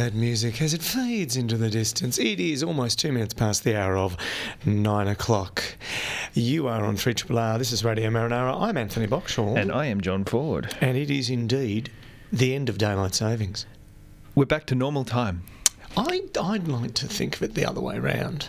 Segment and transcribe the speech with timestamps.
[0.00, 2.18] That music as it fades into the distance.
[2.18, 4.16] It is almost two minutes past the hour of
[4.64, 5.62] nine o'clock.
[6.32, 7.58] You are on 3 R.
[7.58, 8.62] This is Radio Marinara.
[8.62, 9.58] I'm Anthony Boxall.
[9.58, 10.74] And I am John Ford.
[10.80, 11.90] and it is indeed
[12.32, 13.66] the end of daylight savings.
[14.34, 15.42] We're back to normal time,
[15.98, 18.48] I, I'd like to think of it the other way round.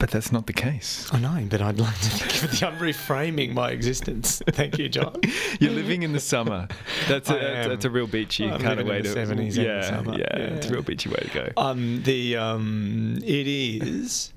[0.00, 1.06] But that's not the case.
[1.12, 4.42] I know, but I'd like to think of it the I'm reframing my existence.
[4.48, 5.14] Thank you, John.
[5.60, 6.68] You're living in the summer.
[7.06, 9.62] That's a, that's, that's a real beachy I'm kind of way to 70s and the
[9.62, 10.18] yeah, summer.
[10.18, 11.48] yeah, It's a real beachy way to go.
[11.58, 14.32] Um, the um, it is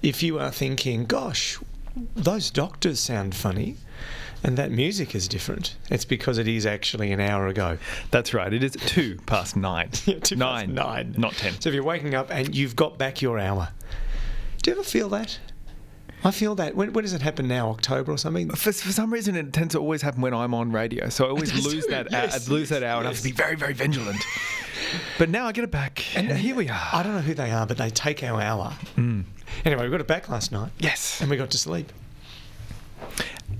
[0.00, 1.58] if you are thinking, gosh,
[2.16, 3.76] those doctors sound funny,
[4.42, 5.76] and that music is different.
[5.90, 7.76] It's because it is actually an hour ago.
[8.10, 8.52] That's right.
[8.52, 9.90] It is two past nine.
[10.06, 10.74] Yeah, two past nine.
[10.74, 11.14] nine.
[11.18, 11.60] Not ten.
[11.60, 13.68] So if you're waking up and you've got back your hour,
[14.62, 15.38] do you ever feel that?
[16.24, 16.76] I feel that.
[16.76, 17.70] When, when does it happen now?
[17.70, 18.48] October or something?
[18.50, 21.08] For, for some reason, it tends to always happen when I'm on radio.
[21.08, 23.32] So I always lose that yes, I lose that hour and I have to be
[23.32, 24.24] very, very vigilant.
[25.18, 26.16] but now I get it back.
[26.16, 26.88] And here we are.
[26.92, 28.72] I don't know who they are, but they take our hour.
[28.96, 29.24] Mm.
[29.64, 31.20] Anyway, we got it back last night, Yes.
[31.20, 31.92] and we got to sleep.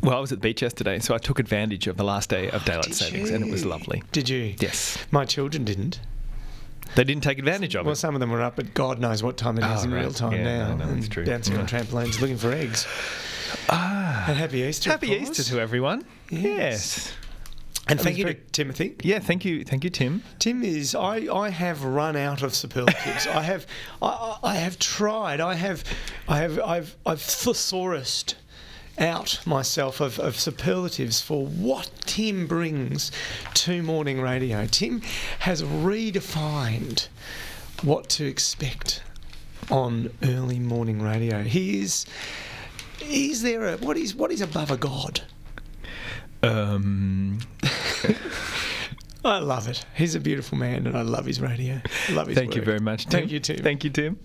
[0.02, 2.48] Well, I was at the beach yesterday, so I took advantage of the last day
[2.50, 4.02] of daylight Did savings, and it was lovely.
[4.12, 4.54] Did you?
[4.58, 4.98] Yes.
[5.10, 6.00] My children didn't.
[6.94, 7.86] They didn't take advantage of Well, it.
[7.88, 9.92] Well, some of them were up but God knows what time it is Oh, in
[9.94, 10.00] right.
[10.02, 10.68] real time Yeah, now.
[10.68, 11.24] no, no, that's and true.
[11.24, 12.86] Bouncing on trampolines looking for eggs.
[13.68, 14.24] Ah.
[14.28, 14.90] And happy Easter.
[14.90, 15.08] Happy.
[15.12, 16.04] Easter to everyone.
[16.30, 16.42] Yes.
[16.42, 17.12] yes.
[17.88, 18.94] And That thank you to Timothy.
[19.02, 20.22] Yeah, thank you, thank you, Tim.
[20.38, 20.94] Tim is.
[20.94, 23.26] I, I have run out of superlatives.
[23.26, 23.66] I have.
[24.00, 25.40] I, I I have tried.
[25.40, 25.82] I have.
[26.28, 26.60] I have.
[26.60, 26.96] I've.
[27.04, 28.34] I've thesaurused
[28.98, 33.10] out myself of, of superlatives for what Tim brings
[33.54, 34.66] to morning radio.
[34.66, 35.00] Tim
[35.40, 37.08] has redefined
[37.82, 39.02] what to expect
[39.70, 41.42] on early morning radio.
[41.42, 42.06] He is.
[43.00, 45.22] Is there a what is what is above a god?
[46.42, 47.38] Um,
[49.24, 49.84] I love it.
[49.94, 51.80] He's a beautiful man, and I love his radio.
[52.08, 53.20] I love his thank you very much, Tim.
[53.20, 53.56] Thank you, Tim.
[53.58, 54.18] Thank you, Tim.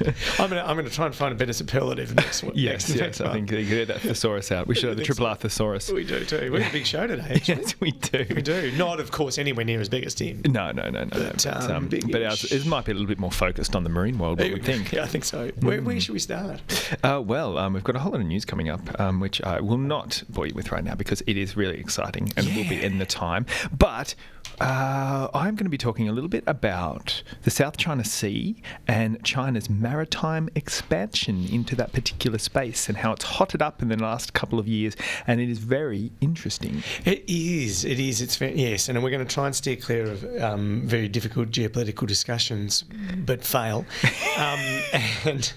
[0.38, 2.52] I'm gonna I'm gonna try and find a better superlative next one.
[2.56, 3.00] yes, next, yes.
[3.00, 3.34] next I month.
[3.34, 4.66] think you get that thesaurus out.
[4.66, 5.90] We should have the triple R thesaurus.
[5.90, 6.52] we do too.
[6.52, 7.22] We have a big show today.
[7.36, 7.54] actually.
[7.62, 8.26] Yes, we do.
[8.34, 8.72] we do.
[8.72, 10.42] Not, of course, anywhere near as big as Tim.
[10.46, 11.10] No, no, no, no.
[11.10, 13.90] But, no, um, but ours, it might be a little bit more focused on the
[13.90, 14.92] marine world, what we think.
[14.92, 15.50] Yeah, I think so.
[15.60, 15.84] Where, Mm.
[15.84, 16.60] where should we start?
[17.02, 19.60] Uh, well, um, we've got a whole lot of news coming up, um, which I
[19.60, 22.82] will not bore you with right now because it is really exciting and will be
[22.82, 23.46] in the time.
[23.76, 24.14] But
[24.60, 29.22] uh, I'm going to be talking a little bit about the South China Sea and
[29.24, 34.34] China's maritime expansion into that particular space and how it's hotted up in the last
[34.34, 34.94] couple of years.
[35.26, 36.82] And it is very interesting.
[37.04, 37.84] It is.
[37.84, 38.20] It is.
[38.20, 41.50] It's very, yes, and we're going to try and steer clear of um, very difficult
[41.50, 42.84] geopolitical discussions,
[43.24, 43.84] but fail.
[44.38, 44.80] Um,
[45.26, 45.52] and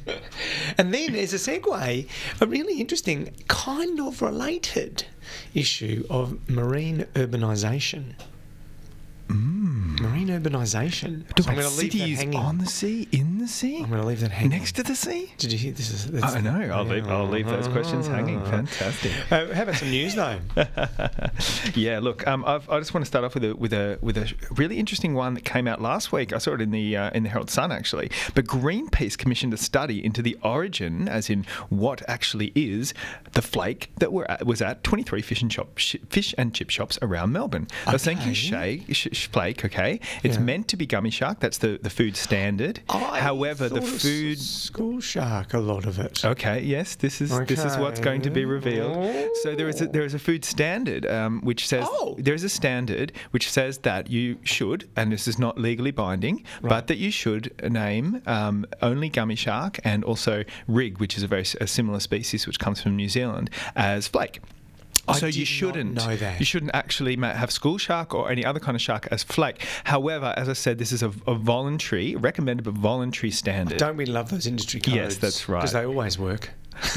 [0.77, 2.07] and then, as a segue,
[2.41, 5.05] a really interesting, kind of related
[5.53, 8.15] issue of marine urbanisation.
[9.27, 11.23] Marine urbanisation.
[11.41, 12.35] So I'm going to leave that cities hanging.
[12.39, 13.77] on the sea, in the sea?
[13.81, 14.51] I'm going to leave that hanging.
[14.57, 15.31] Next to the sea?
[15.37, 15.91] Did you hear this?
[15.91, 16.59] Is, this I know.
[16.73, 17.07] I'll leave.
[17.07, 18.43] I'll leave those questions hanging.
[18.45, 19.11] Fantastic.
[19.31, 20.39] Uh, how about some news though?
[21.75, 24.17] yeah, look, um, I've, I just want to start off with a with a with
[24.17, 26.33] a really interesting one that came out last week.
[26.33, 28.11] I saw it in the uh, in the Herald Sun actually.
[28.33, 32.93] But Greenpeace commissioned a study into the origin, as in what actually is
[33.33, 36.99] the flake that were at, was at 23 fish and sh- fish and chip shops
[37.01, 37.67] around Melbourne.
[37.87, 38.33] They're saying Okay.
[38.33, 39.65] shay, sh- sh- flake.
[39.65, 40.41] Okay, it's Yeah.
[40.43, 41.39] meant to be gummy shark.
[41.39, 42.81] That's the the food standard.
[42.89, 44.39] I However, the thought it was food.
[44.39, 45.53] school shark.
[45.53, 46.23] A lot of it.
[46.23, 46.61] Okay.
[46.61, 48.95] Yes, this is this is what's going to be revealed.
[49.43, 52.15] So there is a, there is a food standard um, which says Oh.
[52.19, 56.43] there is a standard which says that you should, and this is not legally binding,
[56.61, 61.27] but that you should name um, only gummy shark and also rig, which is a
[61.27, 64.39] very a similar species which comes from New Zealand, as flake.
[65.07, 66.39] I so you shouldn't know that.
[66.39, 69.65] You shouldn't actually have school shark or any other kind of shark as flake.
[69.83, 73.77] However, as I said, this is a, a voluntary, recommended but voluntary standard.
[73.77, 74.95] Don't we love those industry codes?
[74.95, 75.59] Yes, that's right.
[75.59, 76.49] Because they always work.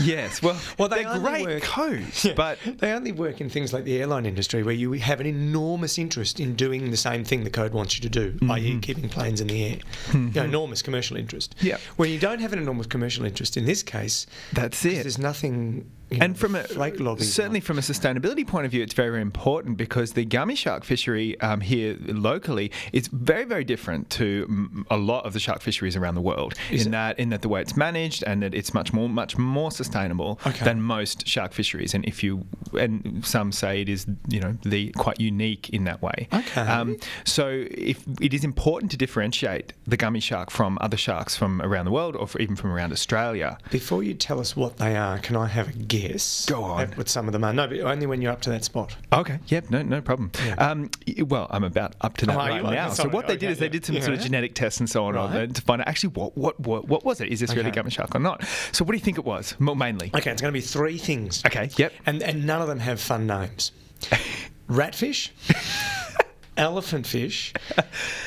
[0.02, 3.48] Yes, well, Well, they they're only great work- codes, Yeah, but they only work in
[3.48, 7.22] things like the airline industry where you have an enormous interest in doing the same
[7.22, 9.78] thing the code wants you to do, i.e., keeping planes in the air.
[10.12, 11.54] You know, enormous commercial interest.
[11.58, 11.66] Mm-hmm.
[11.68, 11.76] Yeah.
[11.96, 15.02] When you don't have an enormous commercial interest in this case, that's it.
[15.04, 15.88] there's nothing.
[16.10, 19.10] You know, And from a lobby, certainly from a sustainability point of view, it's very,
[19.10, 24.84] very important because the gummy shark fishery um, here locally is very, very different to
[24.90, 26.54] a lot of the shark fisheries around the world.
[26.70, 26.90] Is in it?
[26.92, 30.40] that, in that the way it's managed and that it's much more, much more sustainable
[30.46, 30.64] Okay.
[30.64, 31.92] than most shark fisheries.
[31.92, 32.46] And if you,
[32.78, 36.28] and some say it is, you know, the quite unique in that way.
[36.56, 36.96] Um, Okay.
[37.24, 41.84] so if it is important to differentiate the gummy shark from other sharks from around
[41.84, 43.58] the world or for, even from around Australia.
[43.70, 45.97] Before you tell us what they are, can I have a guess?
[46.46, 46.80] Go on.
[46.82, 47.52] At what some of them are.
[47.52, 48.96] No, but only when you're up to that spot.
[49.12, 49.38] Okay.
[49.48, 49.70] Yep.
[49.70, 49.82] No.
[49.82, 50.30] No problem.
[50.44, 50.54] Yeah.
[50.54, 50.90] Um,
[51.26, 52.90] well, I'm about up to that Oh, right now.
[52.90, 55.04] So what they did okay, is they did some sort of genetic tests and so
[55.06, 55.42] on on Right.
[55.42, 57.28] it to find out actually what what what, what was it?
[57.28, 57.76] Is this really Okay.
[57.76, 58.44] gummy shark or not?
[58.72, 59.54] So what do you think it was?
[59.58, 60.10] Mainly.
[60.14, 61.42] Okay, it's going to be three things.
[61.46, 61.70] Okay.
[61.76, 61.92] Yep.
[62.06, 63.72] And, and none of them have fun names
[64.68, 65.30] ratfish,
[66.58, 67.52] elephant fish,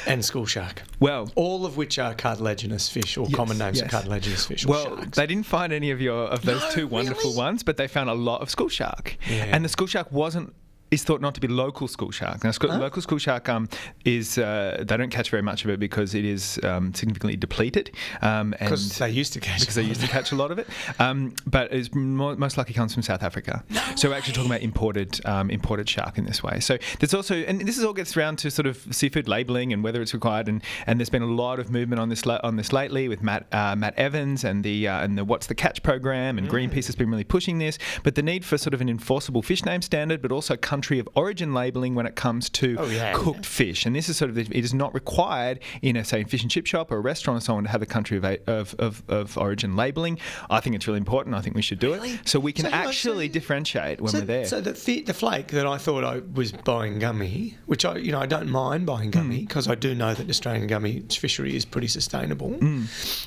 [0.08, 0.84] and school shark.
[1.00, 1.32] Well.
[1.36, 3.86] All of which are cartilaginous fish, or Yes, common names yes.
[3.86, 4.66] of cartilaginous fish.
[4.66, 5.18] Well, sharks.
[5.18, 7.38] they didn't find any of your of those No, two wonderful really?
[7.38, 9.18] ones, but they found a lot of school shark.
[9.30, 9.46] Yeah.
[9.52, 10.54] And the school shark wasn't
[10.92, 12.44] is thought not to be local school shark.
[12.44, 13.70] Now, sco- local school shark um,
[14.04, 17.92] is uh, they don't catch very much of it because it is um, significantly depleted.
[18.22, 19.62] Um, because they used to catch.
[19.62, 20.68] because they used to catch a lot of it.
[21.00, 23.64] Um, but it's mo- most likely comes from South Africa.
[23.96, 26.60] so we're actually talking about imported um, imported shark in this way.
[26.60, 29.84] So there's also, and this is all gets around to sort of seafood labelling and
[29.84, 30.48] whether it's required.
[30.48, 33.24] And, and there's been a lot of movement on this la- on this lately with
[33.24, 36.86] Matt uh, Matt Evans and the uh, and the What's the Catch program and Greenpeace
[36.88, 37.80] has been really pushing this.
[38.04, 41.08] But the need for sort of an enforceable fish name standard, but also country of
[41.16, 43.14] origin labelling when it comes to Oh, yeah.
[43.14, 43.86] cooked fish.
[43.86, 46.66] And this is sort of, it is not required in a, say, fish and chip
[46.66, 49.38] shop or a restaurant or so on to have a country of, of, of, of
[49.38, 50.18] origin labelling.
[50.50, 51.36] I think it's really important.
[51.36, 52.12] I think we should do Really?
[52.12, 52.28] it.
[52.28, 54.46] So we can So, actually differentiate when so, we're there.
[54.46, 58.12] so the, th- the flake that I thought I was buying gummy, which I you
[58.12, 59.46] know I don't mind buying gummy Hmm.
[59.46, 62.50] because I do know that Australian gummy fishery is pretty sustainable.
[62.54, 62.84] Hmm.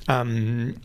[0.09, 0.77] Um,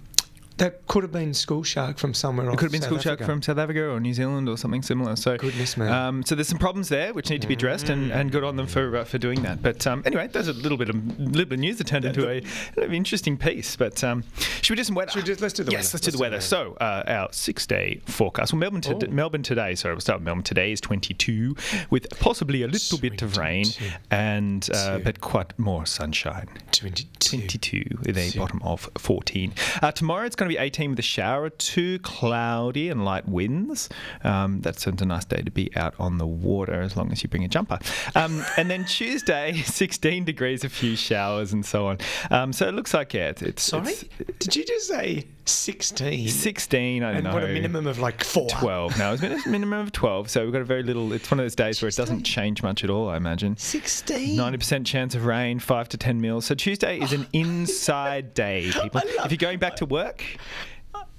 [0.60, 2.48] that could have been school shark from somewhere.
[2.50, 5.16] it could have been school shark from South Africa or New Zealand or something similar.
[5.16, 5.88] So, Goodness me.
[5.88, 8.56] Um, so there's some problems there which need to be addressed, and, and good on
[8.56, 9.62] them for uh, for doing that.
[9.62, 12.30] But um, anyway, there's a little bit of little bit of news that turned into
[12.30, 12.44] a,
[12.82, 13.76] an interesting piece.
[13.76, 14.24] But um,
[14.62, 15.12] should we do some weather?
[15.12, 15.96] Should we just- let's do the yes, weather.
[15.96, 16.74] let's do the Let's do weather.
[16.76, 18.54] So uh, our six day forecast.
[18.54, 19.12] Well, Melbourne to, Oh.
[19.12, 19.75] Melbourne today.
[19.75, 21.56] Sorry, we'll start with Melbourne today is 22
[21.89, 23.66] with possibly a little bit of rain
[24.12, 26.48] and uh, but quite more sunshine.
[26.72, 27.08] 22.
[27.20, 28.39] 22 with a Two.
[28.39, 29.54] bottom of 14.
[29.82, 33.27] Uh, tomorrow it's going to be 18 with a shower or two, cloudy and light
[33.27, 33.89] winds.
[34.24, 37.29] Um, that's a nice day to be out on the water as long as you
[37.29, 37.79] bring a jumper.
[38.15, 41.98] Um, and then Tuesday, 16 degrees, a few showers and so on.
[42.32, 43.41] Um, so it looks like, yeah, it's.
[43.41, 44.03] it's Sorry, it's
[44.39, 46.27] did you just say 16?
[46.27, 47.34] 16, I don't know and know.
[47.34, 48.50] what a minimum of like four.
[48.50, 48.98] 12.
[48.98, 50.29] No, it's been a minimum of 12.
[50.29, 51.12] So we've got a very little.
[51.13, 53.58] It's one of those days where it doesn't change much at all, I imagine.
[53.58, 54.38] 16.
[54.38, 56.46] 90% chance of rain, 5 to 10 mils.
[56.46, 59.01] So Tuesday is an inside day, people.
[59.03, 60.24] If you're going back to work,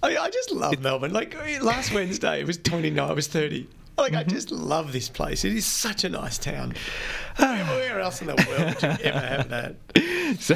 [0.02, 1.12] I, I just love Melbourne.
[1.12, 3.10] Like last Wednesday, it was 29.
[3.10, 3.66] it was 30.
[3.98, 4.18] Like Mm-hmm.
[4.18, 5.44] I just love this place.
[5.44, 6.74] It is such a nice town.
[7.68, 9.76] Where, else in the world would you ever have that?
[10.40, 10.54] so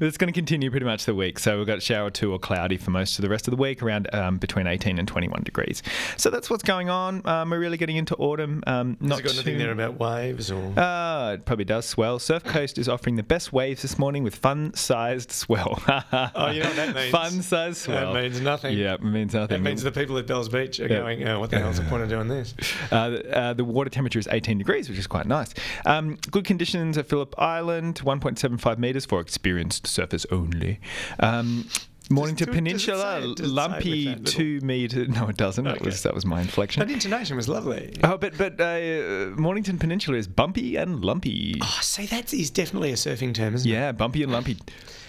[0.00, 1.38] it's going to continue pretty much the week.
[1.38, 3.82] So we've got shower two or cloudy for most of the rest of the week,
[3.82, 5.82] around um, between 18 and 21 degrees.
[6.16, 7.22] So that's what's going on.
[7.26, 8.62] Um, we're really getting into autumn.
[8.66, 10.78] Um, Has not it got anything there about waves or?
[10.78, 12.18] Uh, it probably does swell.
[12.18, 15.82] Surf Coast is offering the best waves this morning with fun-sized swell.
[16.38, 17.10] Oh, you know what that means?
[17.10, 18.12] Fun-sized swell.
[18.12, 18.76] That means nothing.
[18.76, 19.56] Yeah, it means nothing.
[19.56, 20.98] It means the people at Bells Beach are Yeah.
[21.00, 22.54] going, oh, what the hell's the point of doing this?
[22.90, 25.52] Uh, the- uh, the water temperature is 18 degrees, which is quite nice.
[25.84, 30.80] Um, Um, good conditions at Phillip Island, 1.75 metres for experienced surfers only.
[31.20, 31.68] Um,
[32.08, 35.06] Mornington Does it- does it Peninsula, it lumpy two metre.
[35.08, 35.64] No, it doesn't.
[35.64, 36.86] That was that was my inflection.
[36.86, 37.96] That intonation was lovely.
[38.04, 41.56] Oh, but but uh, Mornington Peninsula is bumpy and lumpy.
[41.60, 43.72] Oh, see, that is definitely a surfing term, isn't it?
[43.74, 44.56] Yeah, bumpy and lumpy.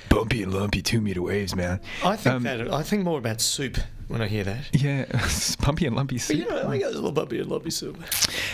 [0.10, 1.82] Bumpy and lumpy two meter waves, man.
[2.04, 2.74] I think Um, that.
[2.74, 4.70] I think more about soup when I hear that.
[4.74, 6.16] Yeah, it's bumpy and lumpy.
[6.16, 6.38] But soup.
[6.38, 7.98] you know, I got a little bumpy and lumpy soup.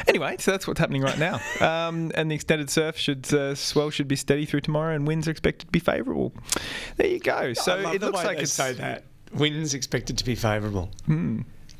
[0.07, 1.39] Anyway, so that's what's happening right now.
[1.63, 5.27] Um, and the extended surf should uh, swell should be steady through tomorrow, and winds
[5.27, 6.33] are expected to be favourable.
[6.97, 7.53] There you go.
[7.53, 9.03] So it looks like it's say that.
[9.33, 10.91] Winds expected to be favourable.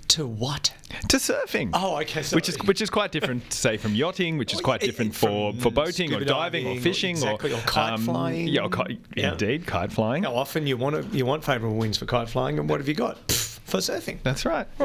[0.09, 0.73] To what?
[1.09, 1.71] to surfing.
[1.73, 2.21] Oh, okay.
[2.33, 5.53] Which is which is quite different, say, from yachting, which is quite it- different for,
[5.53, 8.47] for boating or diving, or diving or- fishing exactly, or, kite flying.
[8.47, 9.31] Yeah, or kite, Yeah.
[9.31, 10.23] indeed, kite flying.
[10.23, 12.93] How often you want you want favourable winds for kite flying, and what have you
[12.93, 13.17] got
[13.65, 14.17] for surfing?
[14.23, 14.67] That's right.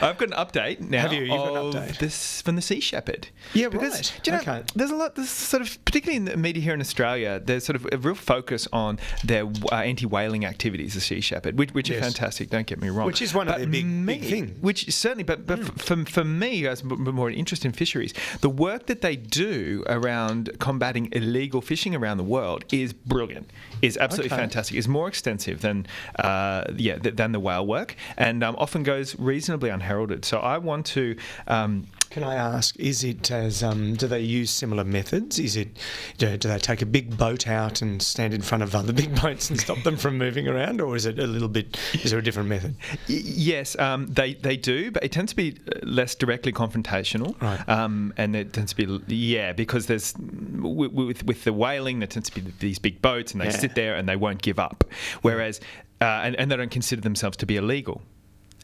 [0.00, 1.20] I've got an update now Have you?
[1.22, 1.98] You've got an of update?
[1.98, 3.28] this from the Sea Shepherd.
[3.52, 4.20] Yeah, because, right.
[4.22, 4.62] Do you know, Okay.
[4.74, 5.14] there's a lot.
[5.14, 8.14] There's sort of, particularly in the media here in Australia, there's sort of a real
[8.14, 12.50] focus on their uh, anti-whaling activities, the Sea Shepherd, which, which are fantastic.
[12.50, 13.06] Don't get me wrong.
[13.06, 14.62] Which is one of But their big- me- big things.
[14.62, 18.50] Which certainly, but but for, for me, as m- more an interest in fisheries, the
[18.50, 23.50] work that they do around combating illegal fishing around the world is brilliant.
[23.82, 24.42] Is absolutely Okay.
[24.42, 24.76] fantastic.
[24.76, 25.86] Is more extensive than
[26.18, 30.24] uh, yeah th- than the whale work, and um, often goes reasonably unheralded.
[30.24, 31.16] So I want to.
[31.46, 35.40] Um, Can I ask, is it as, um, do they use similar methods?
[35.40, 35.76] Is it,
[36.16, 39.20] do, do they take a big boat out and stand in front of other big
[39.20, 40.80] boats and stop them from moving around?
[40.80, 42.76] Or is it a little bit, is there a different method?
[43.08, 47.68] Yes, um, they they do, but it tends to be uh, less directly confrontational, Right.
[47.68, 52.06] Um, and it tends to be yeah, because there's with, with with the whaling, there
[52.06, 53.58] tends to be these big boats, and they Yeah.
[53.58, 54.84] sit there and they won't give up,
[55.22, 55.60] whereas
[56.00, 58.02] uh, and, and they don't consider themselves to be illegal.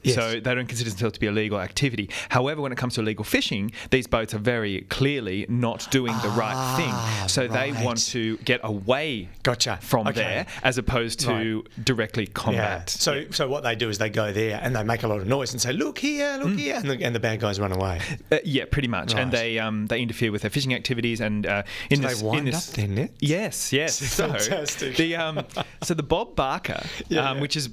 [0.02, 0.14] Yes.
[0.16, 2.10] So they don't consider themselves to be a legal activity.
[2.30, 6.28] However, when it comes to illegal fishing, these boats are very clearly not doing the
[6.30, 6.76] right Ah,
[7.20, 7.28] thing.
[7.28, 9.78] So they want to get away Gotcha.
[9.82, 10.20] from Okay.
[10.20, 12.30] there as opposed to directly Yeah.
[12.34, 12.90] combat.
[12.90, 15.26] So, so what they do is they go there and they make a lot of
[15.26, 18.00] noise and say, "Look here, look here," and the, and the bad guys run away.
[18.32, 21.62] Uh, yeah, pretty much, and they um, they interfere with their fishing activities, and uh,
[21.90, 23.12] in So they this, wind in this, up their nets?
[23.20, 23.98] Yes, yes.
[24.20, 24.96] So Fantastic.
[24.96, 25.44] the um,
[25.82, 27.40] so the Bob Barker, Yeah, um, yeah.
[27.42, 27.68] which is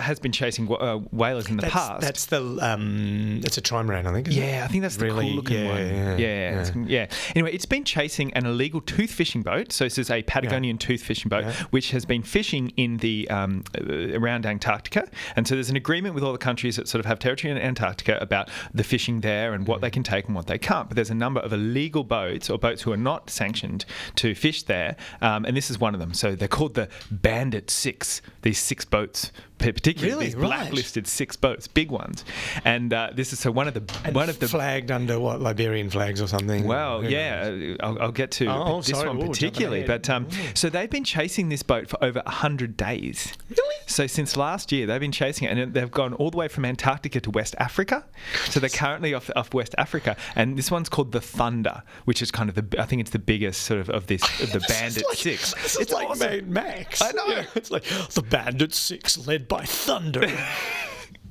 [0.00, 2.00] has been chasing uh, whalers in the That's, past.
[2.00, 4.28] that's the um, it's a trimaran, I think.
[4.30, 5.26] Yeah, I think that's the Really?
[5.26, 5.78] cool looking Yeah, one.
[5.78, 7.06] yeah, Yeah, it's- yeah.
[7.34, 9.72] Anyway, it's been chasing an illegal tooth fishing boat.
[9.72, 11.52] So this is a Patagonian tooth fishing boat, Yeah.
[11.70, 15.08] which has been fishing in the um, uh, around Antarctica.
[15.36, 17.58] And so there's an agreement with all the countries that sort of have territory in
[17.58, 20.88] Antarctica about the fishing there and what they can take and what they can't.
[20.88, 23.84] But there's a number of illegal boats or boats who are not sanctioned
[24.16, 26.12] to fish there, um, and this is one of them.
[26.14, 28.20] So they're called the Bandit Six.
[28.42, 30.24] These six boats, particularly Really?
[30.26, 30.46] these Right.
[30.46, 32.24] blacklisted six boats, big ones.
[32.64, 35.40] And uh, this is so one of the And one of the flagged under what
[35.40, 36.64] Liberian flags or something.
[36.64, 39.08] well, Who yeah, I'll, I'll get to Oh, this sorry.
[39.08, 39.84] one Ooh, particularly.
[39.84, 43.32] But um, so they've been chasing this boat for over hundred days.
[43.50, 43.74] Really?
[43.86, 46.64] So since last year, they've been chasing it, and they've gone all the way from
[46.64, 48.04] Antarctica to West Africa.
[48.46, 52.30] So they're currently off, off West Africa, and this one's called the Thunder, which is
[52.30, 54.70] kind of the I think it's the biggest sort of of this of the This
[54.70, 55.54] is Bandit like- Six.
[55.54, 56.28] This is It's like awesome.
[56.28, 57.02] Mad Max.
[57.02, 57.26] I know.
[57.28, 60.28] Yeah, it's like the Bandit Six, led by Thunder.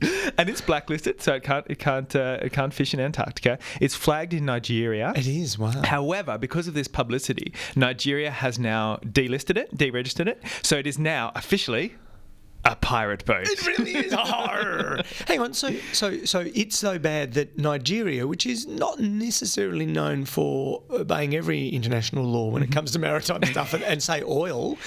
[0.37, 3.57] and it's blacklisted, so it can't it can't uh, it can't fish in Antarctica.
[3.81, 5.13] It's flagged in Nigeria.
[5.15, 5.71] it is wow.
[5.83, 10.99] However, because of this publicity, Nigeria has now delisted it, deregistered it, so it is
[10.99, 11.95] now officially
[12.67, 13.47] a pirate boat.
[13.47, 14.13] It really is.
[15.27, 15.53] Hang on.
[15.53, 21.35] So, so, so it's so bad that Nigeria, which is not necessarily known for obeying
[21.35, 24.77] every international law when it comes to maritime stuff and, and say oil,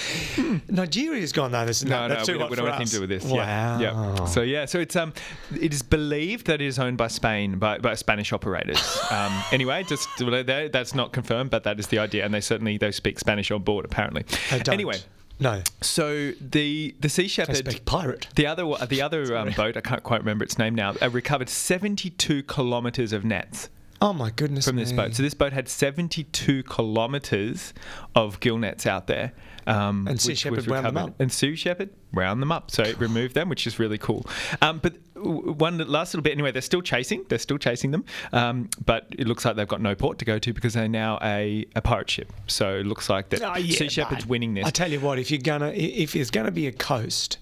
[0.69, 1.53] Nigeria's gone.
[1.53, 2.97] No, this is No, no, that's we, too hot we don't for have anything to
[2.97, 3.25] do with this.
[3.25, 3.79] Wow.
[3.81, 4.25] Yeah, yeah.
[4.27, 5.13] So yeah, so it's um,
[5.59, 8.99] it is believed that it is owned by Spain by, by Spanish operators.
[9.11, 12.91] um, anyway, just that's not confirmed, but that is the idea, and they certainly they
[12.91, 14.25] speak Spanish on board apparently.
[14.51, 14.75] They don't.
[14.75, 14.99] Anyway,
[15.41, 17.81] no, so the the Sea Shepherd.
[17.87, 18.29] pirate.
[18.37, 21.49] The other the other um, boat, I can't quite remember its name now, uh, recovered
[21.49, 23.69] 72 kilometres of nets
[24.03, 24.67] Oh my goodness.
[24.67, 24.97] from this me.
[24.97, 25.15] boat.
[25.15, 27.75] So this boat had 72 kilometres
[28.15, 29.33] of gill nets out there.
[29.67, 31.15] Um, And Sue Shepherd round them up.
[31.21, 32.71] And Sea Shepherd wound them up.
[32.71, 34.27] So it removed them, which is really cool.
[34.63, 36.33] Um, but one last little bit.
[36.33, 37.25] Anyway, they're still chasing.
[37.29, 38.05] They're still chasing them.
[38.33, 41.19] Um, but it looks like they've got no port to go to because they're now
[41.23, 42.33] a, a pirate ship.
[42.47, 44.65] So it looks like that Oh, yeah, Sea Shepherd's winning this.
[44.67, 47.37] I tell you what, if you're gonna, if there's gonna be a coast,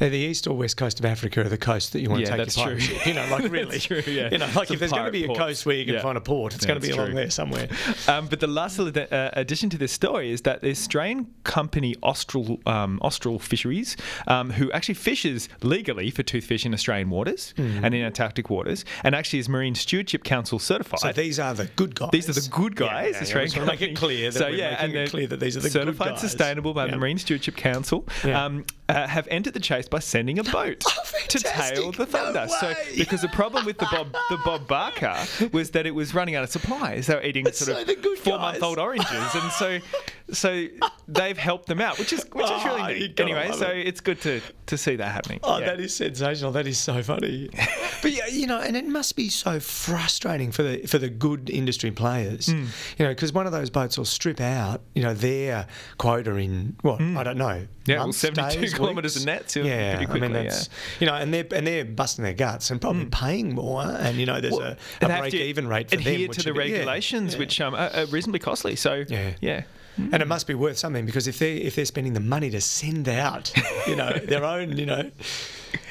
[0.00, 2.26] uh, the east or west coast of Africa are the coast that you want Yeah,
[2.26, 2.96] to take that's your pirate true.
[2.98, 3.06] ship.
[3.06, 4.28] You know, like really, true, yeah.
[4.30, 6.02] You know, like Some if there's going to be a coast where you can Yeah.
[6.02, 7.68] find a port, it's to be that's along there somewhere.
[8.06, 11.73] Um, but the last little uh, addition to this story is that the Australian company
[12.02, 17.94] Austral um, Austral Fisheries um, who actually fishes legally for toothfish in Australian waters and
[17.94, 21.00] in Antarctic waters, and actually is Marine Stewardship Council certified.
[21.00, 22.10] So these are the good guys.
[22.12, 23.14] These are the good guys.
[23.14, 25.40] yeah, Australian yeah, just wanna make it clear that so yeah, and it clear that
[25.40, 26.92] these are the good certified sustainable by Yeah.
[26.92, 28.06] the Marine Stewardship Council.
[28.24, 28.44] Yeah.
[28.44, 32.04] Um, uh, have entered the chase by sending a boat Oh, to tail the No
[32.04, 32.46] thunder.
[32.60, 35.16] so because the problem with the Bob the Bob Barker
[35.52, 37.06] was that it was running out of supplies.
[37.06, 39.78] They were eating sort So of four month old oranges, and so
[40.32, 40.66] so
[41.06, 43.20] they've helped them out, which is which is Oh, really you neat.
[43.20, 43.86] Anyway, so it.
[43.86, 45.40] it's good to to see that happening.
[45.42, 45.66] Oh, Yeah.
[45.66, 46.50] that is sensational.
[46.52, 47.50] That is so funny.
[48.02, 51.50] but yeah, you know, and it must be so frustrating for the for the good
[51.50, 52.46] industry players.
[52.46, 52.64] Hmm.
[52.98, 55.66] You know, because one of those boats will strip out, you know, their
[55.98, 57.66] quota in what I don't know.
[57.86, 60.70] Yeah, well, months, 72 days, kilometres of nets, yeah, Yeah, pretty I mean quickly, that's
[61.00, 64.24] you know, and they're and they're busting their guts and probably paying more, and you
[64.24, 64.54] know, there's.
[64.54, 66.30] Well, a, a break-even rate for adhere them.
[66.34, 67.38] to the yeah, regulations, yeah.
[67.38, 68.74] which um, are, are reasonably costly.
[68.76, 69.32] So Yeah.
[69.42, 69.62] yeah.
[69.96, 72.60] And it must be worth something because if they if they're spending the money to
[72.60, 73.52] send out,
[73.86, 75.10] you know, their own, you know,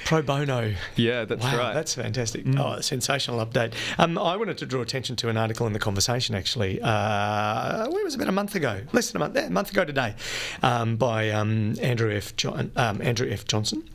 [0.05, 0.73] pro bono.
[0.95, 1.71] Yeah, that's wow, right.
[1.71, 1.73] Mm.
[1.73, 2.43] That's fantastic.
[2.57, 3.73] Oh, a sensational update.
[3.97, 6.81] Um, I wanted to draw attention to an article in the conversation actually.
[6.81, 8.81] Uh, where was about a month ago?
[8.91, 9.35] Less than a month.
[9.35, 10.15] Yeah, a month ago today,
[10.61, 12.35] um, by um, Andrew F.
[12.35, 13.45] John, um, Andrew F.
[13.45, 13.87] Johnson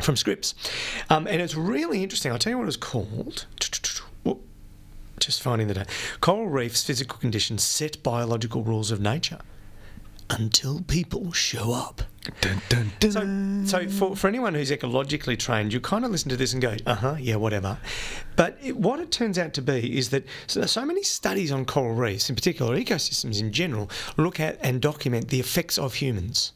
[0.00, 0.54] from Scripps,
[1.10, 2.30] um, and it's really interesting.
[2.30, 3.46] I'll tell you what it was called.
[5.24, 5.86] Just finding the date.
[6.20, 9.38] Coral reefs' physical conditions set biological rules of nature
[10.30, 12.02] until people show up.
[13.00, 16.62] So, so for, for anyone who's ecologically trained, you kind of listen to this and
[16.62, 17.78] go, uh huh, yeah, whatever.
[18.34, 21.64] But it, what it turns out to be is that so, so many studies on
[21.66, 26.52] coral reefs, in particular ecosystems in general, look at and document the effects of humans.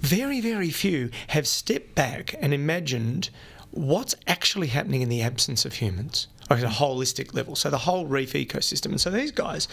[0.00, 3.30] Very, very few have stepped back and imagined
[3.70, 6.28] what's actually happening in the absence of humans.
[6.50, 8.86] At a holistic level, so the whole reef ecosystem.
[8.86, 9.68] And so these guys,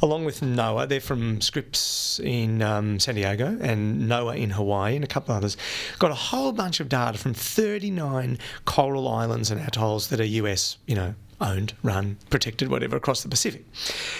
[0.00, 5.04] along with NOAA, they're from Scripps in um, San Diego and NOAA in Hawaii and
[5.04, 5.56] a couple others,
[5.98, 10.76] got a whole bunch of data from 39 coral islands and atolls that are US,
[10.86, 13.64] you know, owned, run, protected, whatever, across the Pacific.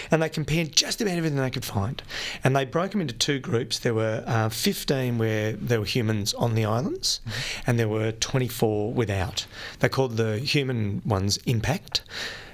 [0.09, 2.01] And they compared just about everything they could find.
[2.43, 3.79] And they broke them into two groups.
[3.79, 7.21] There were uh, 15 where there were humans on the islands,
[7.67, 9.45] and there were 24 without.
[9.79, 12.01] They called the human ones impact.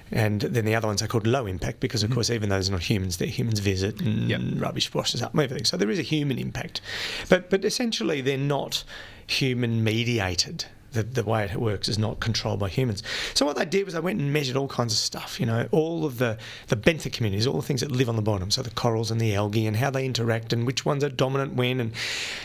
[0.10, 2.70] And then the other ones are called low impact because, of course, even though those
[2.70, 4.42] are not humans, they're humans visit and Yep.
[4.56, 5.66] rubbish washes up and everything.
[5.66, 6.80] So there is a human impact.
[7.28, 8.86] But, but essentially, they're not
[9.26, 10.64] human mediated
[10.98, 13.04] the, the way it works is not controlled by humans.
[13.34, 15.68] So what they did was they went and measured all kinds of stuff, you know,
[15.72, 18.62] all of the, the benthic communities, all the things that live on the bottom, so
[18.62, 21.80] the corals and the algae and how they interact and which ones are dominant when
[21.80, 21.94] and,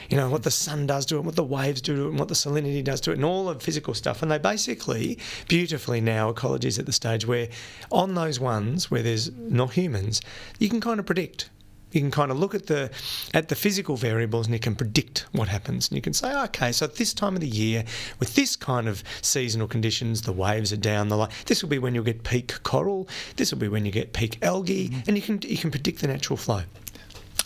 [0.08, 2.10] you know, what the sun does to it, and what the waves do to it
[2.10, 4.22] and what the salinity does to it and all the physical stuff.
[4.22, 7.48] And they basically, beautifully now, ecology is at the stage where
[7.90, 10.20] on those ones where there's not humans,
[10.58, 11.50] you can kind of predict
[11.92, 12.90] you can kind of look at the
[13.35, 15.88] at the physical variables and you can predict what happens.
[15.88, 17.85] And you can say okay so at this time of the year
[18.18, 21.78] with this kind of seasonal conditions the waves are down the line this will be
[21.78, 25.00] when you'll get peak coral this will be when you get peak algae mm-hmm.
[25.07, 26.62] and you can you can predict the natural flow.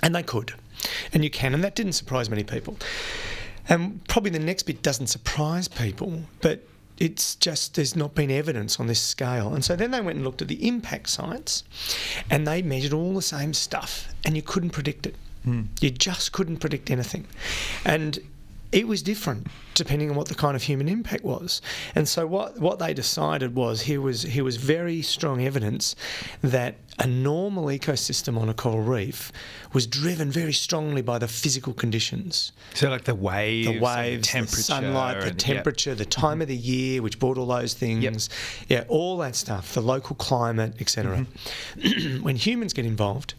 [0.02, 0.54] And they could.
[1.12, 2.76] And you can and that didn't surprise many people.
[3.68, 6.62] And probably the next bit doesn't surprise people but
[6.98, 9.54] it's just there's not been evidence on this scale.
[9.54, 11.62] And so then they went and looked at the impact sites
[12.30, 15.14] and they measured all the same stuff and you couldn't predict it.
[15.44, 15.64] Hmm.
[15.80, 17.26] You just couldn't predict anything.
[17.84, 18.18] And
[18.72, 21.60] it was different depending on what the kind of human impact was.
[21.94, 25.94] And so what, what they decided was here was here was very strong evidence
[26.40, 29.30] that a normal ecosystem on a coral reef
[29.74, 34.56] was driven very strongly by the physical conditions So like the waves, the waves, temperature,
[34.56, 38.30] the sunlight, the and- temperature, the time of the year, which brought all those things.
[38.68, 41.26] Yeah, all that stuff, the local climate, etc.
[41.76, 42.22] Mm-hmm.
[42.22, 43.34] when humans get involved,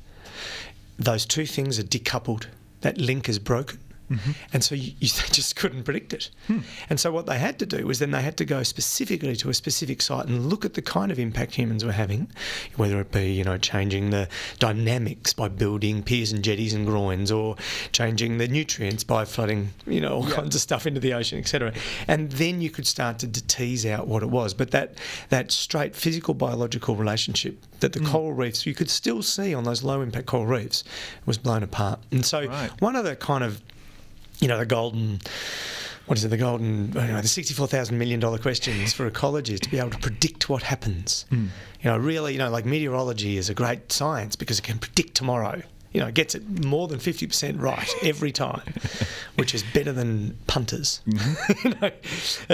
[0.99, 2.45] those two things are decoupled.
[2.81, 3.79] That link is broken.
[4.11, 4.31] Mm-hmm.
[4.53, 6.29] And so you, you they just couldn't predict it.
[6.47, 6.59] Hmm.
[6.89, 9.49] And so what they had to do was then they had to go specifically to
[9.49, 12.29] a specific site and look at the kind of impact humans were having,
[12.75, 14.27] whether it be, you know, changing the
[14.59, 17.55] dynamics by building piers and jetties and groins or
[17.91, 21.73] changing the nutrients by flooding, you know, all kinds of stuff into the ocean, etc.
[22.07, 24.53] And then you could start to, tease out what it was.
[24.53, 24.97] But that
[25.29, 29.83] that straight physical biological relationship that the coral reefs you could still see on those
[29.83, 30.83] low impact coral reefs
[31.25, 31.99] was blown apart.
[32.11, 32.71] And so Right.
[32.81, 33.61] one of the kind of
[34.39, 35.19] you know, the golden,
[36.05, 39.79] what is it, the golden, know, the $64,000 million questions for ecology is to be
[39.79, 41.25] able to predict what happens.
[41.29, 41.47] Hmm.
[41.81, 45.15] You know, really, you know, like meteorology is a great science because it can predict
[45.15, 45.61] tomorrow.
[45.93, 48.61] You know, gets it more than 50% right every time,
[49.35, 51.01] which is better than punters.
[51.07, 51.67] Mm-hmm.
[51.67, 51.91] you know?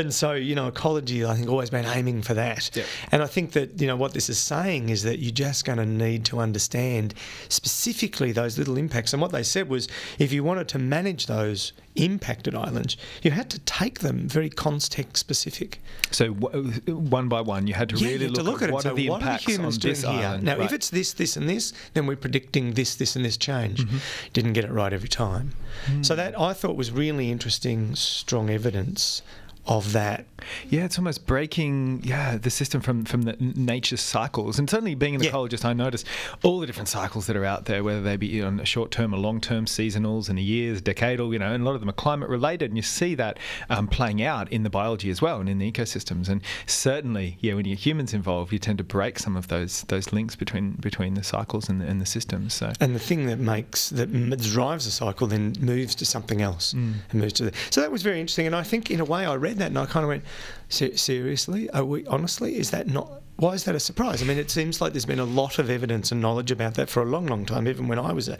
[0.02, 2.70] And so, you know, ecology, I think, always been aiming for that.
[2.76, 2.86] Yep.
[3.12, 5.80] And I think that, you know, what this is saying is that you're just going
[5.80, 7.16] to need to understand
[7.50, 9.14] specifically those little impacts.
[9.14, 9.88] And what they said was
[10.20, 15.18] if you wanted to manage those impacted islands, you had to take them very context
[15.18, 15.80] specific.
[16.12, 18.62] So w- one by one, you had to Yeah, really you have to look, look
[18.62, 18.74] at, at it.
[18.74, 20.12] what So are the what are the impacts on humans doing this here?
[20.12, 20.44] island.
[20.44, 20.66] Now, Right.
[20.66, 23.80] if it's this, this, and this, then we're predicting this, this, and this change.
[23.80, 23.98] Mm-hmm.
[24.34, 25.54] Didn't get it right every time.
[25.86, 26.04] Hmm.
[26.04, 29.22] So that I thought was really interesting, strong evidence
[29.66, 30.26] of that.
[30.70, 34.60] Yeah, it's almost breaking yeah the system from from the nature's cycles.
[34.60, 35.32] And certainly being an Yeah.
[35.32, 36.04] ecologist, I notice
[36.44, 39.14] all the different cycles that are out there, whether they be on a short term
[39.14, 41.32] or long term, seasonals and a years, decadal.
[41.32, 43.38] You know, and a lot of them are climate related, and you see that
[43.70, 46.28] um, playing out in the biology as well and in the ecosystems.
[46.28, 49.84] And certainly, yeah, when you get humans involved, you tend to break some of those
[49.84, 52.54] those links between between the cycles and the, and the systems.
[52.54, 52.74] So.
[52.82, 56.94] And the thing that makes that drives the cycle then moves to something else Mm.
[57.12, 57.52] and moves to the.
[57.70, 58.46] So that was very interesting.
[58.48, 60.24] And I think in a way I read that and I kind of went,
[60.70, 62.58] seriously, are we honestly?
[62.58, 63.22] Is that not?
[63.38, 64.22] Why is that a surprise?
[64.22, 66.90] I mean, it seems like there's been a lot of evidence and knowledge about that
[66.90, 68.38] for a long, long time, even when I was a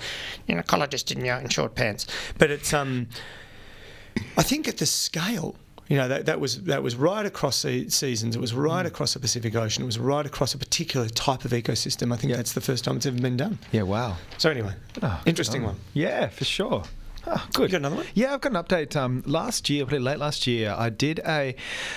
[0.48, 2.06] you know, ecologist in, in short pants.
[2.38, 3.08] But it's um,
[4.38, 5.56] I think at the scale.
[5.90, 8.36] You know that, that was that was right across se- seasons.
[8.38, 9.84] It was right across the Pacific Ocean.
[9.84, 12.14] It was right across a particular type of ecosystem.
[12.14, 13.60] I think that's the first time it's ever been done.
[13.74, 14.16] Yeah, wow.
[14.38, 15.76] So anyway, Oh, interesting one.
[15.94, 16.84] Yeah, for sure.
[17.26, 17.64] Oh, good.
[17.64, 18.06] You got another one?
[18.14, 18.96] Yeah, I've got an update.
[18.96, 21.56] Um, last year, probably late last year, I did a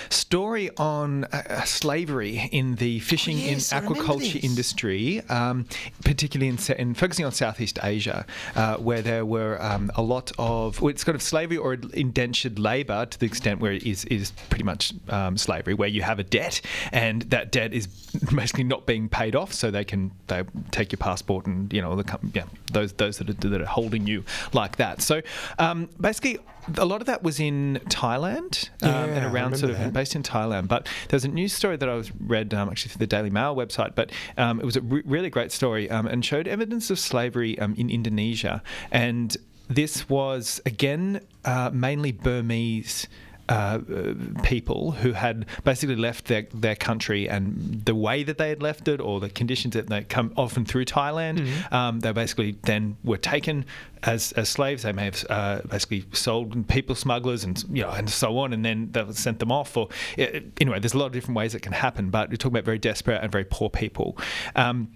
[0.09, 5.65] story on uh, uh, slavery in the fishing yes, I in remember aquaculture industry, um,
[6.03, 10.81] particularly in, in focusing on Southeast Asia, uh, where there were um, a lot of
[10.81, 14.31] well, it's kind of slavery or indentured labour to the extent where it is is
[14.49, 16.61] pretty much um, slavery, where you have a debt
[16.93, 17.87] and that debt is
[18.33, 21.95] basically not being paid off, so they can they take your passport and you know
[21.95, 25.01] the yeah those those that are, that are holding you like that.
[25.01, 25.16] So
[25.59, 26.39] um, basically.
[26.77, 29.93] A lot of that was in Thailand um, Yeah, and around sort of that.
[29.93, 30.67] based in Thailand.
[30.67, 33.55] But there's a news story that I was read um, actually through the Daily Mail
[33.55, 36.99] website, but um, it was a re- really great story um, and showed evidence of
[36.99, 38.61] slavery um, in Indonesia.
[38.91, 39.37] And
[39.69, 43.07] this was again uh, mainly Burmese.
[43.49, 48.49] Uh, uh, people who had basically left their, their country and the way that they
[48.49, 52.57] had left it or the conditions that they come often through Thailand, um, they basically
[52.63, 53.65] then were taken
[54.03, 54.83] as, as slaves.
[54.83, 58.65] They may have uh, basically sold people smugglers and you know and so on, and
[58.65, 59.77] then they sent them off.
[59.77, 62.09] Or eh, anyway, there's a lot of different ways it can happen.
[62.09, 64.17] But we're talking about very desperate and very poor people.
[64.55, 64.91] Um,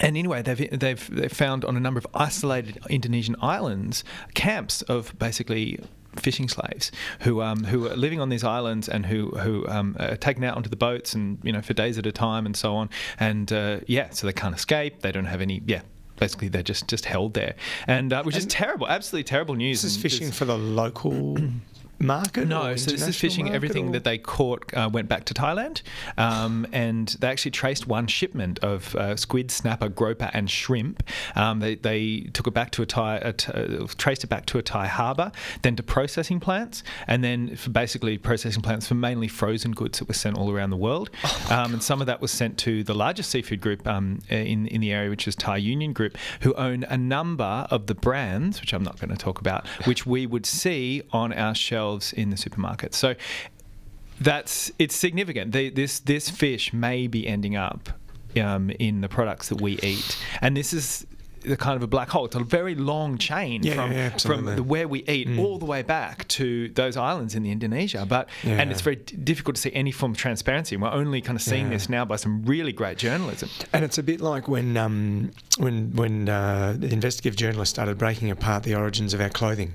[0.00, 5.16] and anyway, they've, they've they've found on a number of isolated Indonesian islands camps of
[5.18, 5.78] basically
[6.16, 10.16] fishing slaves who um, who are living on these islands and who who um, are
[10.16, 12.74] taken out onto the boats and you know for days at a time and so
[12.74, 12.90] on.
[13.18, 15.00] And uh, yeah, so they can't escape.
[15.00, 15.82] They don't have any yeah.
[16.16, 17.56] Basically, they're just, just held there,
[17.88, 19.82] and uh, which is terrible, absolutely terrible news.
[19.82, 21.36] This is fishing for the local
[22.02, 22.46] market.
[22.48, 23.50] no, so this is fishing.
[23.52, 25.82] Everything or- that they caught uh, went back to Thailand,
[26.16, 31.02] um, and they actually traced one shipment of uh, squid, snapper, groper, and shrimp.
[31.34, 34.46] Um, they, they took it back to a Thai, a t- uh, traced it back
[34.46, 38.94] to a Thai harbour, then to processing plants, and then for basically processing plants for
[38.94, 41.10] mainly frozen goods that were sent all around the world.
[41.50, 44.80] um, and some of that was sent to the largest seafood group um, in in
[44.80, 48.72] the area, which is Thai Union Group, who own a number of the brands, which
[48.72, 52.36] I'm not going to talk about, which we would see on our shelves in the
[52.36, 52.94] supermarket.
[52.94, 53.14] So
[54.20, 55.52] that's it's significant.
[55.52, 57.88] They, this this fish may be ending up
[58.40, 61.06] um, in the products that we eat, and this is
[61.44, 62.24] the kind of a black hole.
[62.26, 65.64] It's a very long chain Yeah, from yeah, from the where we eat all the
[65.64, 68.06] way back to those islands in the Indonesia.
[68.08, 70.76] But and it's very d- difficult to see any form of transparency.
[70.76, 71.70] We're only kind of seeing Yeah.
[71.72, 73.48] this now by some really great journalism.
[73.72, 78.30] And it's a bit like when um, when when uh, the investigative journalists started breaking
[78.30, 79.72] apart the origins of our clothing.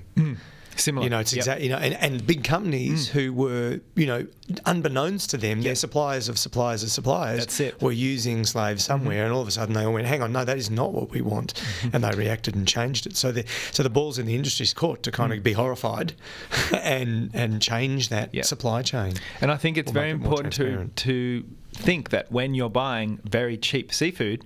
[0.80, 1.38] Similar, You know, it's Yep.
[1.38, 3.12] exactly you know, and, and big companies mm.
[3.12, 4.26] who were you know,
[4.66, 7.82] unbeknownst to them, their suppliers of suppliers of suppliers That's it.
[7.82, 8.92] were using slaves mm-hmm.
[8.92, 10.92] somewhere, and all of a sudden they all went, "Hang on, no, that is not
[10.92, 11.94] what we want," mm-hmm.
[11.94, 13.16] and they reacted and changed it.
[13.16, 15.44] So the so the balls in the industry's court to kind of mm.
[15.44, 16.14] be horrified,
[16.72, 18.42] and and change that Yeah.
[18.42, 19.14] supply chain.
[19.40, 23.56] And I think it's very it important to to think that when you're buying very
[23.56, 24.44] cheap seafood,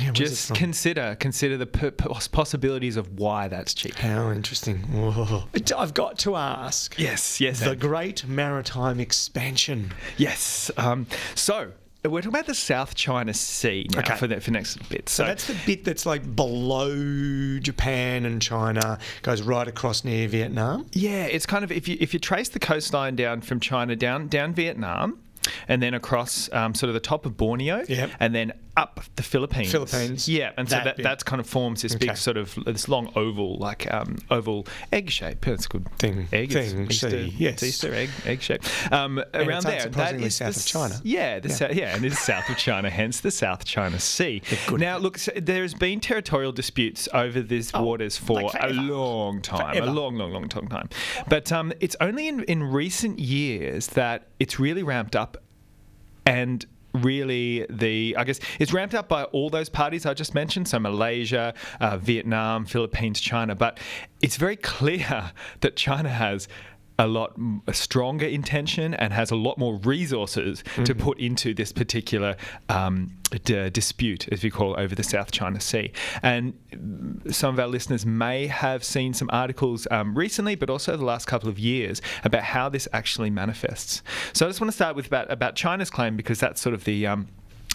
[0.00, 3.94] Yeah, just consider consider the p- pos- possibilities of why that's cheap.
[3.96, 4.78] How interesting.
[4.78, 5.44] Whoa.
[5.76, 6.98] I've got to ask.
[6.98, 7.80] Yes, yes, The Ed.
[7.80, 9.92] great maritime expansion.
[10.16, 10.70] yes.
[10.76, 11.72] Um, so
[12.04, 14.16] we're talking about the South China Sea now Okay.
[14.16, 15.08] for the for next bit.
[15.08, 20.86] So that's the bit that's like below Japan and China, goes right across near Vietnam.
[20.92, 24.28] Yeah, it's kind of if you if you trace the coastline down from China down
[24.28, 25.18] down Vietnam,
[25.66, 28.10] and then across um, sort of the top of Borneo, Yep.
[28.20, 29.70] and then up the Philippines.
[29.72, 31.24] Philippines, Yeah, and so that that, bit.
[31.24, 32.06] kind of forms this Okay.
[32.06, 35.44] big sort of this long oval, like um, oval egg shape.
[35.44, 36.54] That's a good Thing- Egg.
[36.54, 37.54] it's Easter, yes.
[37.54, 38.62] it's Easter egg egg shape.
[38.92, 41.00] Um, around it's there, that is south the of China.
[41.02, 41.54] Yeah, the Yeah.
[41.54, 44.40] Sou- yeah, and it is south of China, hence the South China Sea.
[44.72, 48.68] Now, look, so there has been territorial disputes over these waters for Oh, like a
[48.72, 49.88] long time, Forever.
[49.88, 50.88] a long, long, long, long time.
[51.28, 55.36] But um, it's only in, in recent years that it's really ramped up
[56.24, 56.64] and
[57.02, 60.68] really the i guess it's ramped up by all those parties i just mentioned.
[60.68, 63.54] So malaysia uh, vietnam philippines china.
[63.54, 63.78] But
[64.22, 66.48] it's very clear that china has
[66.98, 71.72] a lot a stronger intention and has a lot more resources to put into this
[71.72, 72.36] particular
[72.68, 75.92] um, d- dispute, as we call it, over the South China Sea.
[76.22, 76.54] And
[77.30, 81.26] some of our listeners may have seen some articles um, recently, but also the last
[81.26, 84.02] couple of years, about how this actually manifests.
[84.32, 86.84] So I just want to start with about, about China's claim because that's sort of
[86.84, 87.06] the.
[87.06, 87.28] Um,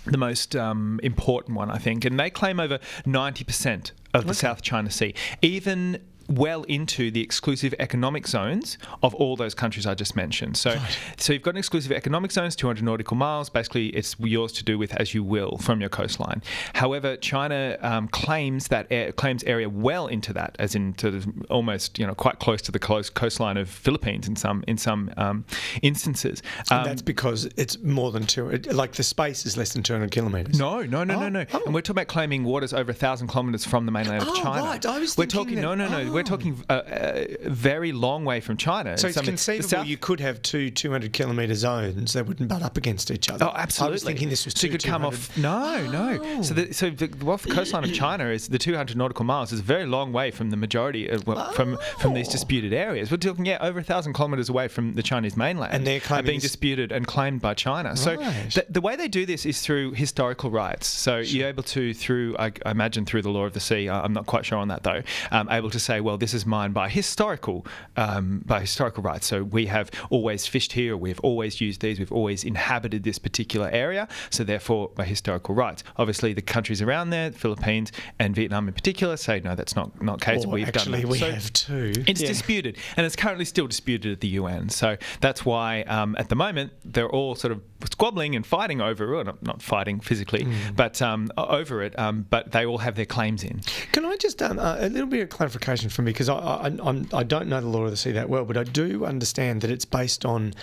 [0.05, 4.61] the most um, important one, I think, and they claim over 90% of the South
[4.61, 10.15] China Sea, even well into the exclusive economic zones of all those countries I just
[10.15, 10.57] mentioned.
[10.57, 10.77] So,
[11.17, 13.49] so you've got an exclusive economic zones, 200 nautical miles.
[13.49, 16.41] Basically, it's yours to do with as you will from your coastline.
[16.73, 21.45] However, China um, claims that air, claims area well into that, as in to the,
[21.49, 25.11] almost you know quite close to the close coastline of Philippines in some in some
[25.17, 25.45] um,
[25.81, 26.41] instances.
[26.69, 28.49] And Um, that's because it's more than two.
[28.71, 30.57] Like the space is less than 200 kilometres.
[30.59, 31.45] No, no, no, no, Oh, no.
[31.53, 31.61] oh.
[31.65, 34.35] And we're talking about claiming waters over a thousand kilometres from the mainland of Oh,
[34.43, 34.63] China.
[34.63, 34.85] right.
[34.85, 36.12] I was we're talking no, no, that- no.
[36.13, 36.23] We're oh.
[36.23, 38.97] talking a, a very long way from China.
[38.97, 42.61] So it's Some- conceivable South- you could have two 200 kilometre zones that wouldn't butt
[42.61, 43.45] up against each other.
[43.45, 43.91] Oh, absolutely.
[43.91, 45.35] I was thinking this was so two you could come off.
[45.37, 46.41] No, no.
[46.41, 49.59] So, the, so the, off the coastline of China is the 200 nautical miles is
[49.59, 52.31] a very long way from the majority of, well, from from these Oh.
[52.31, 53.11] disputed areas.
[53.11, 56.39] We're talking yeah over a thousand kilometres away from the Chinese mainland, And they're being
[56.39, 57.95] disputed and claimed by China.
[57.97, 58.51] So Right.
[58.53, 60.87] the, the way they do this is through historical rights.
[60.87, 63.89] So you're able to through I, I imagine through the law of the sea.
[63.89, 65.01] I- I'm not quite sure on that though.
[65.31, 67.65] Um, able to say well this is mine by historical
[67.97, 69.25] um, by historical rights.
[69.27, 70.95] So we have always fished here.
[70.97, 71.99] We've always used these.
[71.99, 74.07] We've always inhabited this particular area.
[74.29, 75.83] So therefore, by historical rights.
[75.97, 80.21] Obviously, the countries around there, Philippines and Vietnam in particular, say no, that's not not
[80.21, 80.45] case.
[80.45, 81.07] Or We've actually, done that.
[81.09, 81.93] we So have two.
[82.07, 82.27] It's Yeah.
[82.27, 84.69] disputed, and it's currently still disputed at the UN.
[84.69, 89.19] So that's why, um, at the moment, they're all sort of squabbling and fighting over,
[89.19, 90.75] it, not, not fighting physically, Hmm.
[90.75, 91.97] but um, over it.
[91.99, 93.61] Um, but they all have their claims in.
[93.91, 96.65] Can I just um, uh, a little bit of clarification for me because I, I
[96.83, 99.61] I'm, I don't know the law of the sea that well, but I do understand
[99.61, 100.53] that it's based on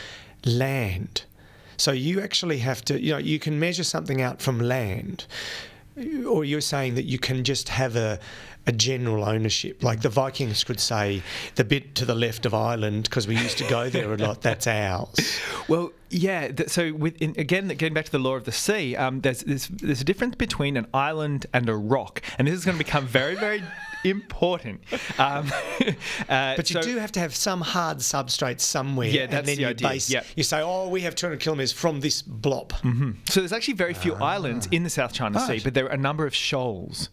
[0.44, 1.24] land.
[1.76, 5.24] So you actually have to, you know, you can measure something out from land,
[6.26, 8.18] or you're saying that you can just have a
[8.66, 9.83] a general ownership.
[9.83, 11.23] Like the Vikings could say,
[11.55, 14.42] the bit to the left of Ireland because we used to go there a lot.
[14.42, 15.14] That's ours.
[15.68, 16.49] Well, yeah.
[16.49, 19.44] Th- so with, in, again, getting back to the law of the sea, um, there's,
[19.44, 22.85] there's there's a difference between an island and a rock, and this is going to
[22.85, 23.62] become very very
[24.05, 24.81] important.
[25.19, 25.51] Um,
[26.29, 29.09] uh, But you so- do have to have some hard substrate somewhere.
[29.09, 30.23] Yeah, and that's then the you idea, Base, yeah.
[30.37, 32.73] You say, oh, we have 200 kilometres from this blob.
[33.29, 35.65] So there's actually very few islands in the South China Sea, Ah.
[35.65, 37.09] But there are a number of shoals.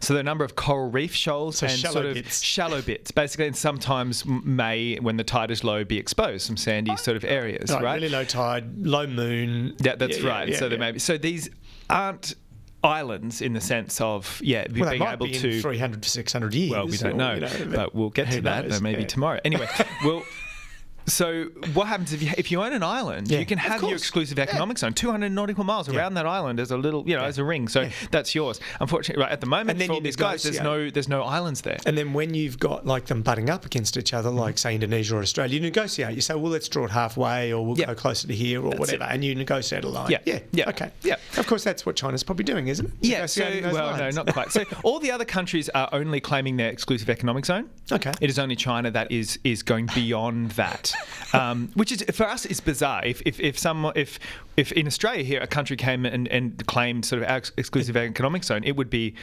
[0.00, 2.42] So there are a number of coral reef shoals So and sort of bits.
[2.42, 6.94] shallow bits, basically, and sometimes may, when the tide is low, be exposed, some sandy
[6.96, 7.94] sort of areas, Right, right?
[7.94, 9.74] Really low tide, low moon.
[9.80, 10.48] Yeah, that's Yeah, yeah, right.
[10.50, 10.98] yeah, so there may be.
[10.98, 11.48] So these
[11.88, 12.34] aren't
[12.84, 16.54] islands in the sense of yeah Well, being able be to in 300 to 600
[16.54, 16.70] years.
[16.72, 18.80] Well, we don't know, you know, but we'll get to that knows?
[18.82, 19.06] maybe Yeah.
[19.06, 19.40] tomorrow.
[19.44, 19.68] Anyway,
[20.04, 20.22] well.
[21.06, 23.28] So what happens if you if you own an island?
[23.30, 26.70] Yeah, you can have your exclusive economic zone, 200 nautical miles around that island as
[26.70, 27.68] a little, you know, as a ring.
[27.68, 28.60] So that's yours.
[28.80, 31.22] Unfortunately, right at the moment And then for all these guys, there's no there's no
[31.22, 31.78] islands there.
[31.86, 35.16] And then when you've got like them butting up against each other, like say Indonesia
[35.16, 36.14] or Australia, you negotiate.
[36.14, 37.86] You say, well, let's draw it halfway, or we'll Yeah.
[37.86, 39.08] go closer to here, or whatever, it.
[39.10, 40.10] and you negotiate a line.
[40.10, 41.16] Yeah, yeah, yeah, Okay, yeah.
[41.36, 42.92] Of course, that's what China's probably doing, isn't it?
[43.00, 44.14] Yeah, so well, lines.
[44.16, 44.52] no, not quite.
[44.52, 47.70] So all the other countries are only claiming their exclusive economic zone.
[47.90, 48.12] Okay.
[48.20, 50.91] It is only China that is is going beyond that,
[51.32, 53.04] um, which is for us is bizarre.
[53.04, 54.18] If if if some if
[54.56, 58.44] if in Australia here a country came and, and claimed sort of our exclusive economic
[58.44, 59.14] zone, it would be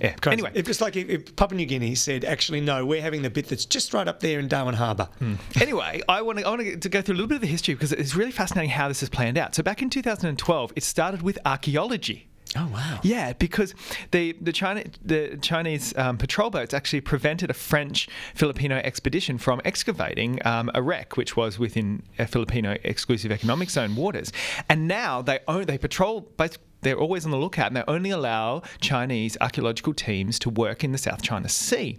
[0.00, 0.12] yeah.
[0.14, 0.34] Crazy.
[0.34, 3.30] Anyway, if it's like if, if Papua New Guinea said, actually, no, we're having the
[3.30, 5.08] bit that's just right up there in Darwin Harbour.
[5.18, 5.34] Hmm.
[5.60, 7.74] anyway, I want to I want to go through a little bit of the history
[7.74, 9.54] because it's really fascinating how this has planned out.
[9.54, 12.28] So back in 2012, it started with archaeology.
[12.56, 13.00] Oh wow.
[13.02, 13.74] Yeah, because
[14.10, 19.60] the the China the Chinese um, patrol boats actually prevented a French Filipino expedition from
[19.64, 24.32] excavating um, a wreck, which was within a Filipino exclusive economic zone waters,
[24.68, 26.22] and now they own they patrol.
[26.36, 30.84] Both, they're always on the lookout, and they only allow Chinese archaeological teams to work
[30.84, 31.98] in the South China Sea,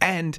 [0.00, 0.38] and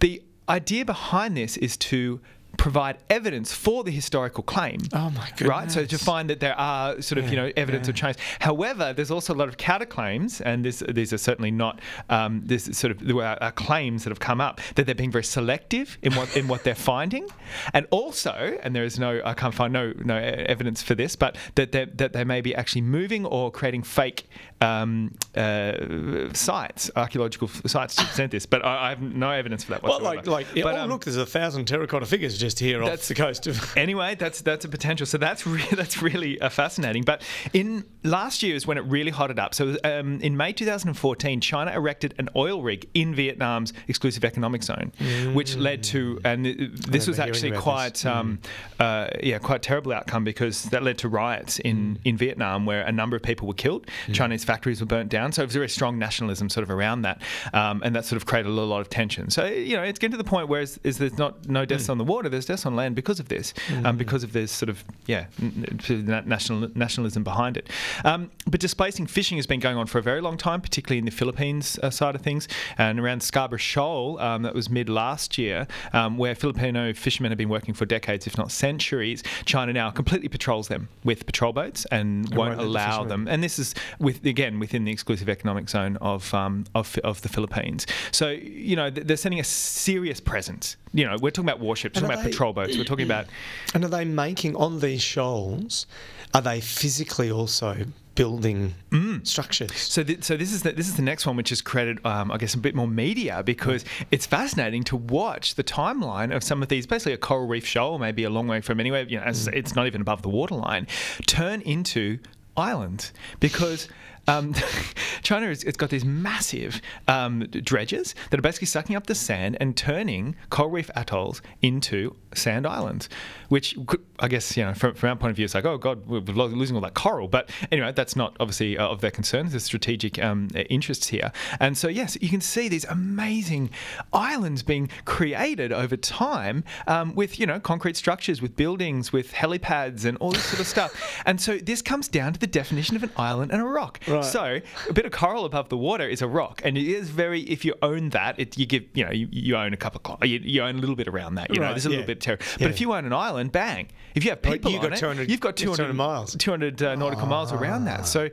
[0.00, 2.20] the idea behind this is to
[2.58, 4.80] provide evidence for the historical claim.
[4.92, 7.94] Oh, my Right, so to find that there are sort of you know evidence of
[7.94, 8.16] change.
[8.40, 12.64] However, there's also a lot of counterclaims, and this, these are certainly not um, this
[12.76, 16.14] sort of there are, claims that have come up that they're being very selective in
[16.14, 17.26] what in what they're finding,
[17.72, 21.36] and also, and there is no I can't find no no evidence for this, but
[21.54, 24.28] that that they may be actually moving or creating fake
[24.60, 29.72] um, uh, sites, archaeological sites to present this, but I, I have no evidence for
[29.72, 30.04] that whatsoever.
[30.04, 32.88] Well, like, like, But, oh, um, look, there's a thousand terracotta figures just here off
[32.88, 33.76] That's- the coast of.
[33.76, 35.06] anyway, that's that's a potential.
[35.06, 37.02] So that's re- that's really uh, fascinating.
[37.02, 39.54] But in last year is when it really hotted up.
[39.54, 44.92] So um, in May 2014, China erected an oil rig in Vietnam's exclusive economic zone,
[45.34, 48.06] which led to and this was actually quite this.
[48.06, 48.38] um,
[48.80, 52.92] uh, yeah quite terrible outcome because that led to riots in in Vietnam where a
[52.92, 53.86] number of people were killed.
[54.12, 55.32] Chinese factories were burnt down.
[55.32, 57.20] So it was very strong nationalism sort of around that,
[57.52, 59.30] um, and that sort of created a lot of tension.
[59.30, 61.88] So you know it's getting to the point where is, is there's not no deaths
[61.88, 64.68] on the water, there's deaths on land because of this, um, because of this sort
[64.68, 67.68] of yeah n- n- sort of na- national nationalism behind it.
[68.04, 71.04] Um, but displacing fishing has been going on for a very long time, particularly in
[71.04, 74.18] the Philippines uh, side of things, and around Scarborough Shoal.
[74.18, 78.26] Um, that was mid last year, um, where Filipino fishermen have been working for decades,
[78.26, 79.22] if not centuries.
[79.44, 83.28] China now completely patrols them with patrol boats and won't won't allow them.
[83.28, 87.28] And this is with again within the exclusive economic zone of um, of, of the
[87.28, 87.86] Philippines.
[88.12, 90.76] So you know they're sending a serious presence.
[90.92, 93.26] You know we're talking about warships, we're talking about they- patrol boats, we're talking about
[93.74, 95.86] And are they making on these shoals?
[96.34, 99.26] Are they physically also building mm.
[99.26, 99.74] structures?
[99.74, 102.30] So, th- so this is the, this is the next one, which has created, um,
[102.30, 104.06] I guess, a bit more media because mm.
[104.10, 106.86] it's fascinating to watch the timeline of some of these.
[106.86, 109.04] Basically, a coral reef shoal, maybe a long way from anywhere.
[109.04, 109.54] You know, it's, mm.
[109.54, 110.86] it's not even above the waterline,
[111.26, 112.18] turn into
[112.56, 113.88] islands because.
[114.28, 114.54] Um,
[115.22, 119.56] China has it's got these massive um, dredges that are basically sucking up the sand
[119.60, 123.08] and turning coral reef atolls into sand islands,
[123.48, 125.78] which could, I guess you know from, from our point of view, it's like oh
[125.78, 127.26] god, we're losing all that coral.
[127.26, 129.48] But anyway, that's not obviously uh, of their concern.
[129.48, 133.70] There's strategic um, uh, interests here, and so yes, you can see these amazing
[134.12, 140.04] islands being created over time um, with you know concrete structures, with buildings, with helipads,
[140.04, 140.94] and all this sort of stuff.
[141.26, 144.00] And so this comes down to the definition of an island and a rock.
[144.06, 144.17] Right.
[144.22, 147.42] So a bit of coral above the water is a rock, and it is very.
[147.42, 150.26] If you own that, it, you give you know you, you own a couple of
[150.26, 151.52] you, you own a little bit around that.
[151.54, 152.38] You know, there's a little bit of terror.
[152.40, 152.66] Yeah.
[152.66, 153.88] But if you own an island, bang!
[154.14, 156.36] If you have people you've on got it, 200 you've got 200, 200 miles.
[156.36, 158.06] 200 uh, nautical miles around that.
[158.06, 158.28] So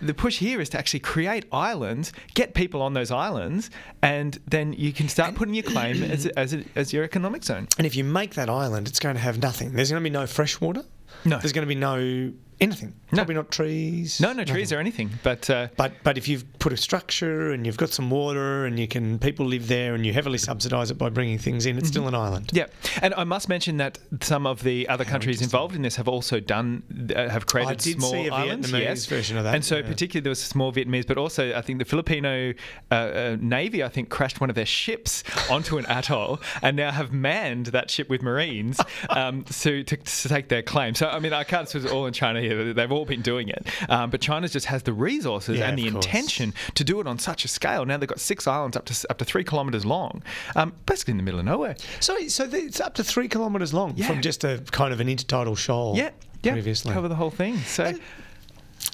[0.00, 3.70] the push here is to actually create islands, get people on those islands,
[4.02, 7.44] and then you can start putting your claim as, a, as, a, as your economic
[7.44, 7.68] zone.
[7.78, 9.72] And if you make that island, it's going to have nothing.
[9.72, 10.84] There's going to be no fresh water.
[11.24, 11.38] No.
[11.38, 12.94] There's going to be no anything.
[13.10, 13.16] No.
[13.16, 14.20] Probably not trees.
[14.20, 15.10] No, no trees or anything.
[15.22, 18.78] But uh, But but if you've put a structure and you've got some water and
[18.78, 21.88] you can people live there and you heavily subsidise it by bringing things in, it's
[21.88, 22.50] still an island.
[22.52, 22.66] Yeah,
[23.00, 26.40] and I must mention that some of the other countries involved in this have also
[26.40, 26.82] done
[27.14, 28.70] uh, have created small see a islands.
[28.70, 29.82] Vietnamese yes, version of that, And so, yeah.
[29.82, 32.52] particularly, there was small Vietnamese, but also I think the Filipino
[32.90, 36.90] uh, uh, Navy, I think, crashed one of their ships onto an atoll and now
[36.90, 40.94] have manned that ship with Marines um, to, to to take their claim.
[40.94, 43.48] So, I mean, I can't say it's all in China here; they've all been doing
[43.48, 47.06] it, um, but China just has the resources Yeah, and the intention to do it
[47.06, 47.84] on such a scale.
[47.84, 50.22] Now they've got six islands up to up to three kilometres long,
[50.56, 51.76] um, basically in the middle of nowhere.
[52.00, 54.06] So so it's up to three kilometres long Yeah.
[54.06, 55.94] from just a kind of an intertidal shoal.
[55.96, 56.10] Yeah,
[56.42, 56.92] yeah, Previously.
[56.92, 57.58] cover the whole thing.
[57.58, 57.94] So.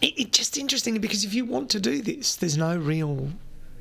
[0.00, 3.30] It, it's just interesting because if you want to do this, there's no real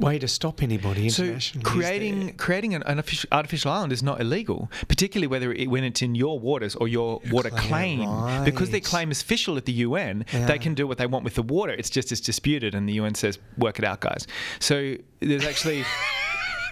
[0.04, 5.28] way to stop anybody So creating creating an, an artificial island is not illegal, particularly
[5.28, 9.12] whether it, when it's in your waters or your water claim, claim, because their claim
[9.12, 10.26] is official at the UN.
[10.34, 10.46] Yeah.
[10.46, 11.74] They can do what they want with the water.
[11.74, 14.28] It's just it's disputed, and the UN says work it out, guys.
[14.60, 15.86] So there's actually.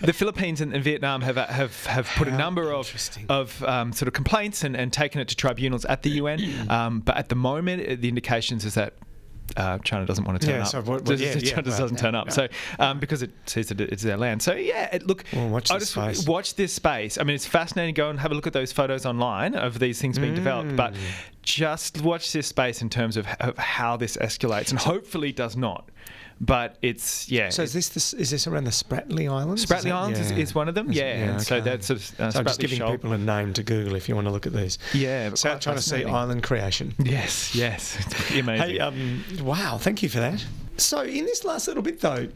[0.03, 2.91] The Philippines and, and Vietnam have have have put a number of
[3.29, 6.39] of um, sort of complaints and, and taken it to tribunals at the UN.
[6.71, 8.95] Um, but at the moment, the indications is that
[9.57, 10.67] uh, China doesn't want to turn Yeah, up.
[10.69, 12.31] so what- what- yeah, just yeah, China doesn't turn up.
[12.31, 12.47] So
[12.79, 14.41] um, because it sees that it's their land.
[14.41, 15.23] So yeah, it, look.
[15.33, 16.25] Well, watch I this space.
[16.27, 17.17] watch this space.
[17.17, 17.93] I mean, it's fascinating.
[17.93, 20.75] Go and have a look at those photos online of these things being developed.
[20.75, 20.97] But Mm.
[21.43, 25.89] just watch this space in terms of, of how this escalates, and hopefully does not.
[26.43, 27.49] But it's yeah.
[27.49, 29.63] So is this, this is this around the Spratly Islands?
[29.63, 30.37] Is Spratly that- Islands is, yeah.
[30.39, 30.89] is one of them.
[30.89, 30.99] Is it?
[30.99, 32.91] Yeah, and so that's of uh, So I'm just giving Shoal.
[32.93, 34.79] people a name to Google if you want to look at these.
[34.91, 36.13] Yeah, quite China Sea fascinating.
[36.15, 36.95] island creation.
[36.97, 38.69] Yes, yes, it's pretty amazing.
[38.69, 40.43] Hey, um, wow, thank you for that.
[40.77, 42.27] So, in this last little bit, though,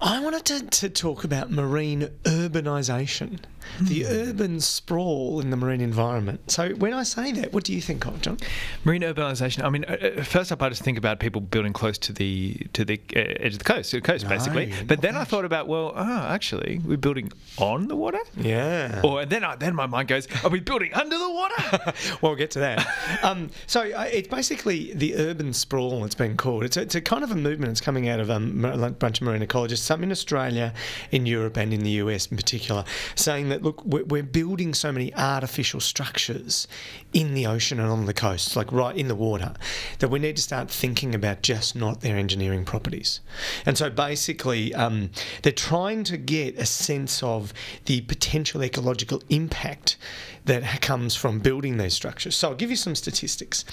[0.00, 3.40] I wanted to, to talk about marine urbanisation.
[3.80, 6.50] The urban sprawl in the marine environment.
[6.50, 8.38] So when I say that, what do you think of, John?
[8.84, 9.64] Marine urbanisation.
[9.64, 12.54] I mean, uh, uh, first up, I just think about people building close to the
[12.72, 14.72] to the uh, edge of the coast, the coast, No, basically.
[14.86, 18.20] But then I thought about, well, oh, actually, we're building on the water.
[18.36, 19.00] Yeah.
[19.04, 21.54] Or then, I, then my mind goes, are we building under the water?
[22.22, 22.86] well, we'll get to that.
[23.22, 26.04] um, so uh, it's basically the urban sprawl.
[26.04, 26.64] It's been called.
[26.64, 27.70] It's a, it's a kind of a movement.
[27.72, 30.72] It's coming out of um, a bunch of marine ecologists, some in Australia,
[31.10, 34.92] in Europe, and in the US in particular, saying that look, we're, we're building so
[34.92, 36.68] many artificial structures
[37.12, 39.54] in the ocean and on the coast, like right in the water,
[39.98, 43.20] that we need to start thinking about just not their engineering properties.
[43.64, 45.10] And so basically, um,
[45.42, 47.52] they're trying to get a sense of
[47.86, 49.96] the potential ecological impact
[50.44, 52.36] that comes from building these structures.
[52.36, 53.64] So I'll give you some statistics.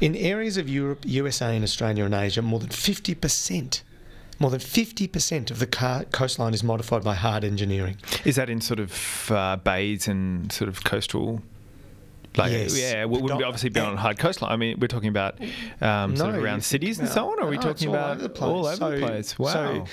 [0.00, 3.82] In areas of Europe, USA, and Australia and Asia, more than 50%.
[4.40, 5.66] More than 50% of the
[6.12, 7.98] coastline is modified by hard engineering.
[8.24, 11.42] Is that in sort of uh, bays and sort of coastal?
[12.36, 12.78] Like, Yes.
[12.78, 14.50] yeah, we wouldn't obviously be on a hard coastline.
[14.52, 15.38] I mean, we're talking about
[15.82, 17.94] um, sort of around cities and so on, or are we no, talking it's all
[17.94, 18.48] about over the place.
[18.48, 19.38] all over So- the place?
[19.38, 19.52] Wow.
[19.52, 19.84] So,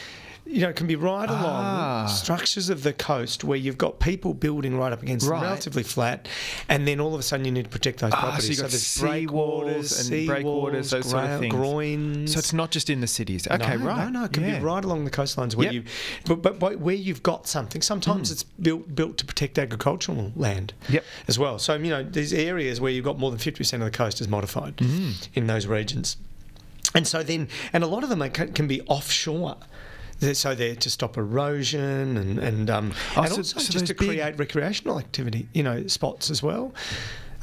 [0.50, 2.06] you know, it can be right along Ah.
[2.08, 5.43] structures of the coast where you've got people building right up against them, Right.
[5.43, 6.28] relatively flat,
[6.70, 8.50] and then all of a sudden you need to protect those Ah, so properties.
[8.50, 11.54] you've got there's sea breakwaters and sea breakwaters, those sort of things.
[11.54, 12.34] groins.
[12.34, 13.48] so it's not just in the cities.
[13.50, 14.06] Okay, no, right.
[14.06, 14.60] No, no, it can Yeah.
[14.60, 15.74] be right along the coastlines where Yep.
[15.74, 15.84] you,
[16.26, 17.82] but, but, but where you've got something.
[17.82, 20.74] Sometimes it's built built to protect agricultural land.
[20.89, 21.04] Yep.
[21.28, 21.60] As well.
[21.60, 24.22] So you know, these areas where you've got more than fifty percent of the coast
[24.22, 24.76] is modified
[25.36, 26.18] in those regions,
[26.95, 29.58] and so then, and a lot of them can, can be offshore.
[30.34, 33.93] So they're to stop erosion and and um, Oh, and so- also so just to
[33.93, 36.74] big- create recreational activity, you know, spots as well.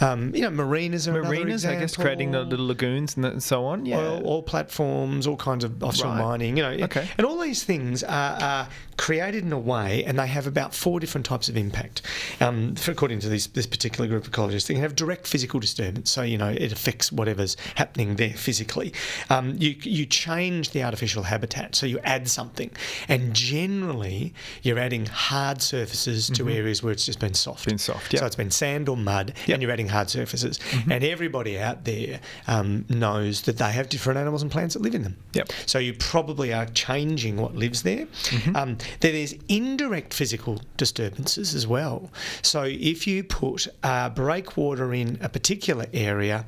[0.01, 3.43] Um, you know, marinas are Marinas, I guess, creating the little lagoons and, that- and
[3.43, 3.87] so on.
[3.87, 3.99] Yeah.
[3.99, 6.19] oil, oil platforms, all kinds of offshore Right.
[6.19, 6.85] mining, you know.
[6.85, 7.09] Okay.
[7.19, 11.01] And all these things are, are created in a way, and they have about four
[11.01, 12.03] different types of impact.
[12.41, 16.11] Um, according to this, this particular group of ecologists, they can have direct physical disturbance,
[16.11, 18.93] so, you know, it affects whatever's happening there physically.
[19.31, 22.71] Um, you, you change the artificial habitat, so you add something.
[23.09, 27.63] And generally, you're adding hard surfaces to areas where it's just been soft.
[27.63, 27.71] Mm-hmm.
[27.71, 28.21] Been soft, Yeah.
[28.21, 29.37] So it's been sand or mud, Yep.
[29.37, 29.53] Mm-hmm.
[29.53, 30.61] and you're adding hard surfaces.
[30.91, 34.95] And everybody out there um, knows that they have different animals and plants that live
[34.95, 35.17] in them.
[35.33, 35.51] Yep.
[35.67, 38.07] So you probably are changing what lives there.
[38.07, 38.57] Mm-hmm.
[38.57, 42.11] Um, then there's indirect physical disturbances as well.
[42.43, 46.45] So if you put uh, breakwater in a particular area,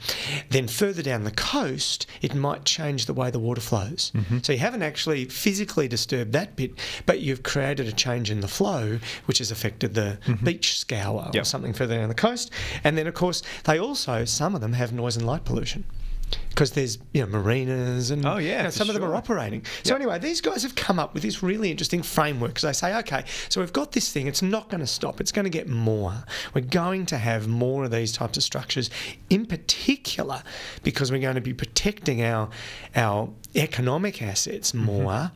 [0.51, 4.13] then further down the coast, it might change the way the water flows.
[4.15, 4.39] Mm-hmm.
[4.43, 6.73] So you haven't actually physically disturbed that bit,
[7.07, 11.31] but you've created a change in the flow, which has affected the beach scour or
[11.37, 11.45] Mm-hmm.
[11.57, 12.51] Something further down the coast.
[12.85, 13.26] And then, of course,
[13.65, 15.85] they also, some of them have noise and light pollution.
[16.57, 19.63] Because there's you know marinas and Oh, yeah, you know, some of them are operating.
[19.85, 20.01] So Yep.
[20.01, 23.25] anyway, these guys have come up with this really interesting framework because they say, okay,
[23.51, 24.27] so we've got this thing.
[24.27, 25.21] It's not going to stop.
[25.21, 26.15] It's going to get more.
[26.55, 28.89] We're going to have more of these types of structures,
[29.29, 30.43] in particular
[30.83, 32.49] because we're going to be protecting our
[32.95, 34.85] our economic assets Mm-hmm.
[34.87, 35.31] more,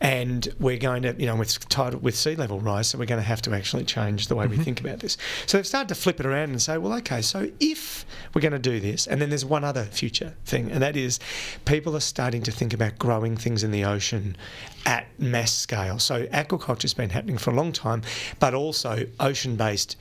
[0.00, 3.20] and we're going to you know with tidal with sea level rise, so we're going
[3.20, 4.58] to have to actually change the way Mm-hmm.
[4.58, 5.16] we think about this.
[5.46, 8.04] So they've started to flip it around and say, well, okay, so if
[8.34, 11.18] we're going to do this, and then there's one other future thing, and that is
[11.64, 14.36] people are starting to think about growing things in the ocean
[14.84, 15.98] at mass scale.
[15.98, 18.02] So aquaculture's been happening for a long time,
[18.38, 19.96] but also ocean-based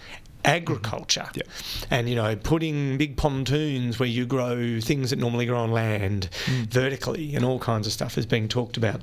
[0.45, 1.39] agriculture mm-hmm.
[1.39, 1.47] Yep.
[1.89, 6.29] and you know putting big pontoons where you grow things that normally grow on land
[6.45, 6.67] mm.
[6.67, 9.01] vertically and all kinds of stuff is being talked about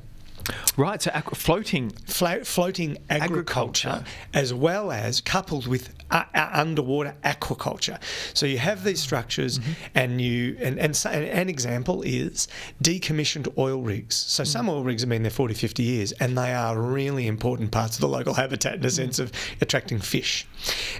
[0.76, 1.01] right.
[1.03, 1.90] So aqua- floating.
[2.07, 4.05] Flo- floating agriculture, Agriculture.
[4.34, 7.99] as well as coupled with uh, uh, underwater aquaculture.
[8.34, 9.61] So you have these structures,
[9.95, 12.49] and you and and so, an, example is
[12.82, 14.14] decommissioned oil rigs.
[14.16, 17.70] So some oil rigs have been there 40, 50 years, and they are really important
[17.70, 20.47] parts of the local habitat in the sense of attracting fish.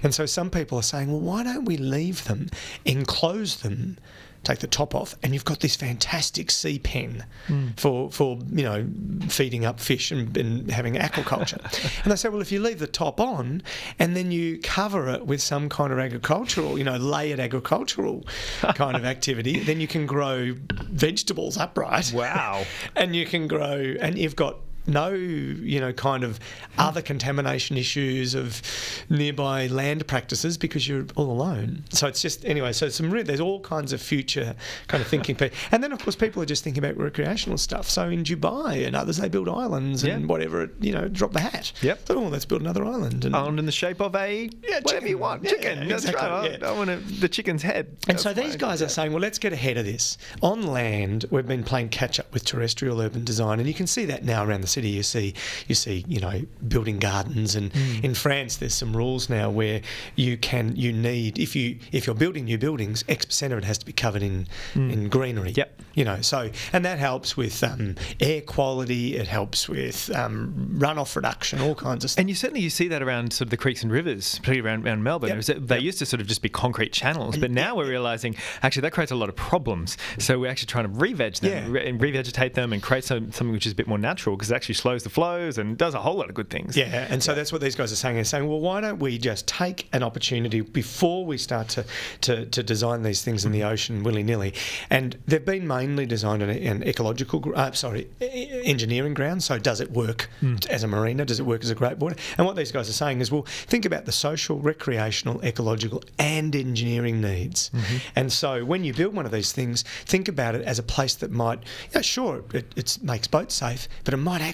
[0.03, 2.49] And so some people are saying, well, why don't we leave them,
[2.85, 3.97] enclose them?
[4.43, 7.69] Take the top off, and you've got this fantastic sea pen hmm.
[7.77, 8.87] for for you know
[9.27, 11.61] feeding up fish and, and having aquaculture.
[12.03, 13.61] and they say, well, if you leave the top on,
[13.99, 18.25] and then you cover it with some kind of agricultural, you know, layered agricultural
[18.75, 20.53] kind of activity, then you can grow
[20.89, 22.11] vegetables upright.
[22.13, 22.65] Wow.
[22.95, 26.39] and you can grow, and you've got no, you know, kind of
[26.77, 28.61] other contamination issues of
[29.09, 31.83] nearby land practices because you're all alone.
[31.89, 32.73] So it's just anyway.
[32.73, 34.55] So some re- there's all kinds of future
[34.87, 35.37] kind of thinking,
[35.71, 37.89] and then of course people are just thinking about recreational stuff.
[37.89, 40.27] So in Dubai and others, they build islands and Yeah.
[40.27, 41.71] whatever, you know, drop the hat.
[41.81, 42.07] Yep.
[42.07, 43.25] So, oh, let's build another island.
[43.25, 45.07] And, Island in the shape of a Yeah, whatever chicken.
[45.07, 45.43] you want.
[45.43, 45.87] Yeah, chicken.
[45.87, 46.59] That's exactly, right.
[46.61, 46.67] yeah.
[46.67, 47.87] I, I want to, the chicken's head.
[48.07, 50.17] And That's so these guys are saying, well, let's get ahead of this.
[50.41, 54.05] On land, we've been playing catch up with terrestrial urban design, and you can see
[54.05, 55.33] that now around the city, you see,
[55.69, 58.03] you see, you know, building gardens, and Mm.
[58.03, 59.81] in France, there's some rules now where
[60.15, 63.65] you can, you need, if you if you're building new buildings, X percent of it
[63.65, 65.51] has to be covered in in greenery.
[65.53, 65.57] Mm.
[65.57, 65.81] Yep.
[65.95, 69.15] You know, so and that helps with um, air quality.
[69.15, 72.19] It helps with um, runoff reduction, all kinds of stuff.
[72.21, 74.87] And you certainly you see that around sort of the creeks and rivers, particularly around,
[74.87, 75.41] around Melbourne.
[75.47, 75.57] Yep.
[75.67, 78.91] They used to sort of just be concrete channels, but now we're realizing actually that
[78.93, 79.97] creates a lot of problems.
[80.17, 81.65] So we're actually trying to re-veg them Yeah.
[81.69, 84.49] re- and revegetate them and create some, something which is a bit more natural because
[84.63, 86.77] actually slows the flows and does a whole lot of good things.
[86.77, 88.15] Yeah, and so that's what these guys are saying.
[88.15, 91.85] They're saying, well, why don't we just take an opportunity before we start to,
[92.21, 93.73] to, to design these things in the mm-hmm.
[93.73, 94.53] ocean willy nilly?
[94.89, 99.43] And they've been mainly designed in an ecological, uh, sorry, engineering ground.
[99.43, 100.65] So does it work mm.
[100.69, 101.25] as a marina?
[101.25, 102.15] Does it work as a great border?
[102.37, 106.55] And what these guys are saying is, well, think about the social, recreational, ecological, and
[106.55, 107.69] engineering needs.
[107.69, 107.97] Mm-hmm.
[108.15, 111.15] And so when you build one of these things, think about it as a place
[111.15, 111.59] that might,
[111.93, 114.52] yeah, sure, it, it makes boats safe, but it might actually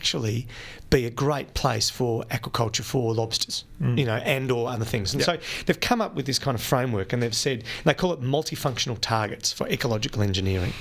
[0.89, 3.63] be a great place for aquaculture for lobsters,
[3.97, 5.13] you know, and or other things.
[5.13, 8.13] And so they've come up with this kind of framework, and they've said they call
[8.13, 10.73] it multifunctional targets for ecological engineering.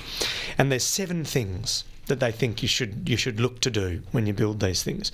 [0.57, 4.25] And there's seven things that they think you should you should look to do when
[4.25, 5.11] you build these things.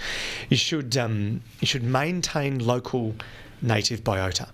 [0.49, 3.15] You should um, you should maintain local
[3.61, 4.49] native biota.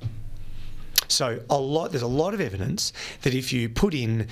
[1.07, 4.27] So a lot there's a lot of evidence that if you put in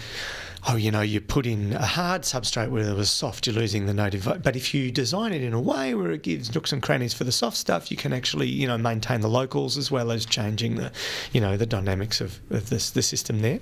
[0.67, 3.85] oh you know you put in a hard substrate where it was soft you're losing
[3.85, 6.81] the native but if you design it in a way where it gives nooks and
[6.81, 10.11] crannies for the soft stuff you can actually you know maintain the locals as well
[10.11, 10.91] as changing the
[11.31, 13.59] you know the dynamics of, of this the system there.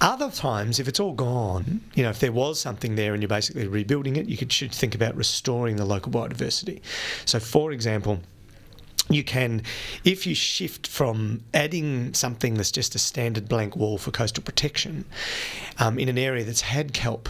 [0.00, 3.28] Other times if it's all gone you know if there was something there and you're
[3.28, 6.80] basically rebuilding it you could should think about restoring the local biodiversity.
[7.24, 8.20] So for example
[9.10, 9.62] you can,
[10.04, 15.04] if you shift from adding something that's just a standard blank wall for coastal protection
[15.78, 17.28] um, in an area that's had kelp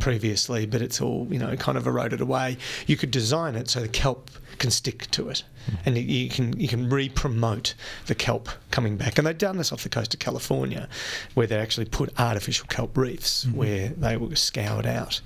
[0.00, 2.56] previously, but it's all you know kind of eroded away,
[2.86, 5.42] you could design it so the kelp can stick to it,
[5.84, 7.74] and you- can you can re-promote
[8.06, 9.18] the kelp coming back.
[9.18, 10.88] And they've done this off the coast of California,
[11.34, 15.20] where they actually put artificial kelp reefs where they were scoured out.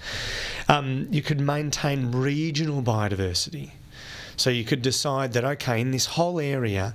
[0.68, 3.72] Um, you could maintain regional biodiversity.
[4.39, 6.95] So you could decide that okay, in this whole area,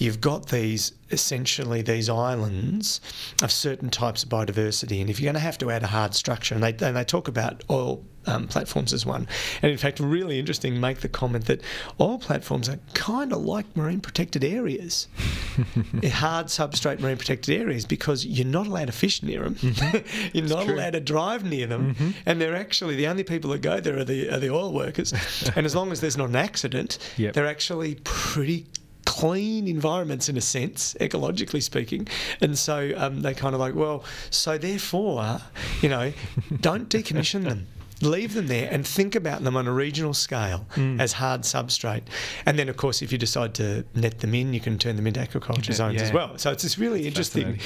[0.00, 3.00] you've got these essentially these islands
[3.42, 6.14] of certain types of biodiversity, and if you're going to have to add a hard
[6.14, 9.26] structure, and they and they talk about oil um, platforms as one,
[9.62, 11.60] and in fact, really interesting, make the comment that
[12.00, 15.08] oil platforms are kind of like marine protected areas,
[16.12, 19.56] hard substrate marine protected areas, because you're not allowed to fish near them,
[20.32, 23.80] you're not allowed to drive near them, and they're actually the only people that go
[23.80, 25.12] there are the are the oil workers,
[25.56, 27.34] and as long as there's not an accident, Yep.
[27.34, 28.66] they're actually pretty
[29.10, 32.06] clean environments in a sense, ecologically speaking.
[32.40, 35.40] And so um, they kind of like, well, so therefore,
[35.82, 36.12] you know,
[36.60, 37.66] don't decommission them.
[38.02, 40.64] Leave them there and think about them on a regional scale
[41.00, 42.04] as hard substrate.
[42.46, 45.06] And then, of course, if you decide to net them in, you can turn them
[45.08, 46.38] into aquaculture Yeah, zones as well.
[46.38, 47.58] So it's just really interesting.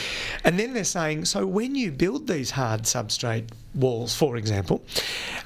[0.44, 4.82] And then they're saying, so when you build these hard substrate walls, for example,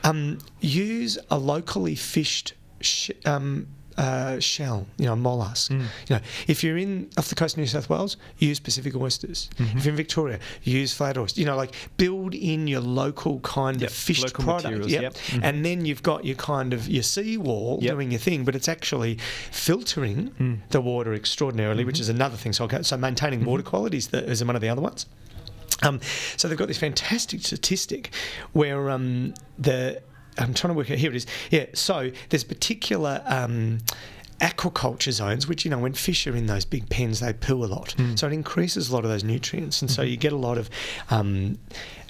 [0.05, 3.67] um, use a locally fished sh- um,
[3.99, 5.71] uh, shell, you know, mollusk.
[5.73, 5.81] Mm.
[6.09, 9.51] You know, if you're in off the coast of New South Wales, use Pacific oysters.
[9.59, 9.77] Mm-hmm.
[9.79, 11.37] If you're in Victoria, use flat oysters.
[11.39, 14.87] You know, like build in your local kind Yep, of local product.
[14.89, 15.03] yep.
[15.03, 15.15] yep.
[15.15, 15.41] Mhm.
[15.43, 17.93] And then you've got your kind of your seawall Yep.
[17.95, 19.19] doing your thing, but it's actually
[19.51, 20.59] filtering Mm.
[20.71, 22.53] the water extraordinarily, which is another thing.
[22.53, 25.07] So, okay, so maintaining water quality is, the, is one of the other ones.
[25.83, 26.01] Um,
[26.37, 28.11] so they've got this fantastic statistic
[28.53, 30.03] where um, the
[30.39, 31.27] I'm trying to work out here it is.
[31.51, 33.79] Yeah so there's particular um,
[34.41, 37.67] aquaculture zones which you know when fish are in those big pens they poo a
[37.67, 37.95] lot.
[38.15, 40.71] So it increases a lot of those nutrients and so you get a lot of
[41.11, 41.59] um,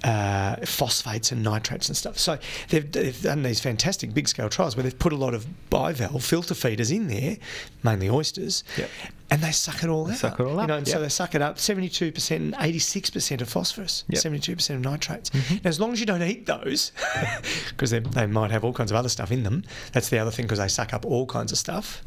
[0.04, 2.18] uh, phosphates and nitrates and stuff.
[2.18, 5.46] So they've, they've done these fantastic big scale trials where they've put a lot of
[5.70, 7.36] bivalve filter feeders in there
[7.82, 8.90] mainly oysters Yep.
[9.30, 11.08] And they suck it all out suck it all you up, know, and so they
[11.08, 14.22] suck it up 72% and 86% of phosphorus, Yep.
[14.22, 15.30] 72% of nitrates.
[15.30, 15.54] Mm-hmm.
[15.56, 16.92] Now, as long as you don't eat those,
[17.70, 20.30] because they, they might have all kinds of other stuff in them, that's the other
[20.30, 22.02] thing because they suck up all kinds of stuff.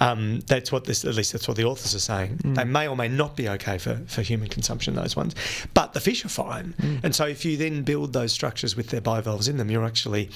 [0.00, 2.38] Um, that's what this, at least that's what the authors are saying.
[2.38, 2.54] Mm.
[2.56, 5.34] They may or may not be okay for, for human consumption, those ones,
[5.74, 6.74] but the fish are fine.
[6.80, 7.04] Mm.
[7.04, 10.30] And so if you then build those structures with their bivalves in them, you're actually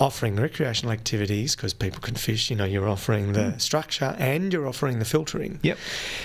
[0.00, 2.50] offering recreational activities because people can fish.
[2.50, 3.60] You know, you're offering the mm.
[3.60, 5.60] structure and you're offering the filtering.
[5.62, 5.78] Yep.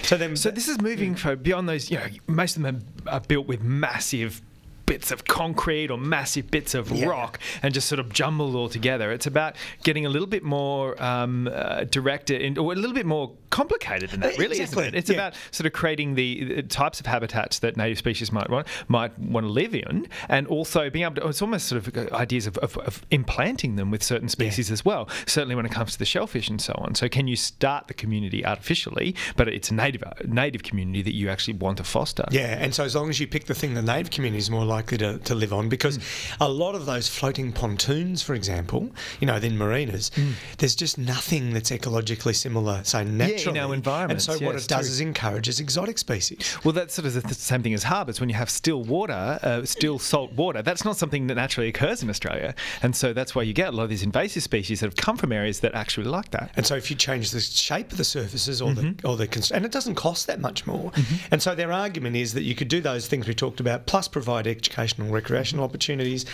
[0.03, 1.19] So then, So this is moving mm.
[1.19, 1.91] for beyond those.
[1.91, 4.41] You know, most of them are built with massive
[4.86, 9.11] bits of concrete or massive bits of rock and just sort of jumbled all together.
[9.11, 13.05] It's about getting a little bit more um, uh, directed in, or a little bit
[13.05, 14.97] more complicated than that, really, Exactly, isn't it?
[14.97, 15.15] It's yeah.
[15.15, 19.17] about sort of creating the, the types of habitats that native species might want might
[19.17, 21.27] want to live in, and also being able to.
[21.27, 24.83] It's almost sort of uh, ideas of, of, of implanting them with certain species as
[24.86, 25.09] well.
[25.25, 26.95] Certainly when it comes to the shellfish and so on.
[26.95, 31.29] So can you start the community artificially, but it's a native native community that you
[31.29, 32.25] actually want to foster?
[32.31, 34.65] Yeah, and so as long as you pick the thing the native community is more
[34.65, 36.43] likely to, to live on, because hmm.
[36.43, 40.32] a lot of those floating pontoons, for example, you know, in marinas, hmm.
[40.57, 43.59] there's just nothing that's ecologically similar, say, naturally.
[43.59, 44.93] our environments, And so yeah, what it does true.
[44.93, 46.57] is encourages exotic species.
[46.63, 48.19] Well, that's sort of the same thing as harbours.
[48.19, 52.03] When you have still water, uh, still salt water, that's not something that naturally occurs
[52.03, 52.55] in Australia.
[52.82, 55.17] And so that's why you get a lot of these invasive species that have come
[55.17, 56.51] from areas that actually like that.
[56.55, 59.07] And so if you change the shape of the surfaces or the mm-hmm.
[59.07, 60.91] or the const- and it doesn't cost that much more.
[60.91, 61.15] Mm-hmm.
[61.32, 64.07] And so their argument is that you could do those things we talked about, plus
[64.07, 66.26] provide educational, recreational opportunities,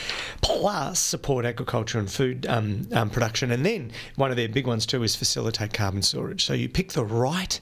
[0.41, 3.51] plus support agriculture and food um, um, production.
[3.51, 6.43] And then one of their big ones too is facilitate carbon storage.
[6.45, 7.59] So you pick the right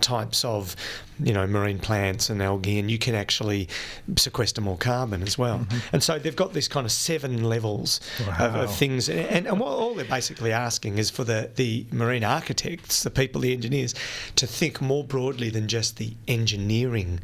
[0.00, 0.76] types of
[1.22, 3.68] you know marine plants and algae, and you can actually
[4.16, 5.66] sequester more carbon as well.
[5.92, 8.62] And so they've got this kind of seven levels of, Wow.
[8.62, 13.02] of things, and, and what all they're basically asking is for the, the marine architects,
[13.02, 13.94] the people, the engineers,
[14.36, 17.20] to think more broadly than just the engineering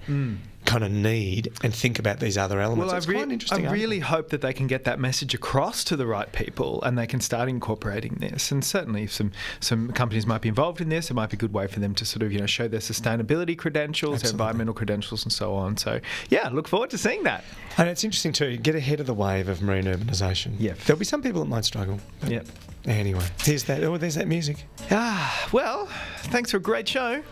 [0.66, 2.92] kind of need and think about these other elements.
[2.92, 3.66] Well, I, re- quite interesting.
[3.66, 4.16] I really article.
[4.16, 7.20] hope that they can get that message across to the right people and they can
[7.20, 8.50] start incorporating this.
[8.50, 11.38] And certainly, if some some companies might be involved in this, it might be a
[11.38, 14.74] good way for them to sort of you know show their sustainability credentials, their environmental
[14.74, 15.76] credentials, and so on.
[15.76, 17.44] So yeah, look forward to seeing that.
[17.78, 18.56] And it's interesting too.
[18.56, 20.54] Get ahead of the wave of marine urbanisation.
[20.58, 20.74] Yeah.
[20.86, 22.00] there'll be some people that might struggle.
[22.20, 22.46] but Yep.
[22.86, 23.82] Anyway, here's that.
[23.82, 24.64] Oh, there's that music.
[24.92, 25.86] Ah, well,
[26.24, 27.22] thanks for a great show.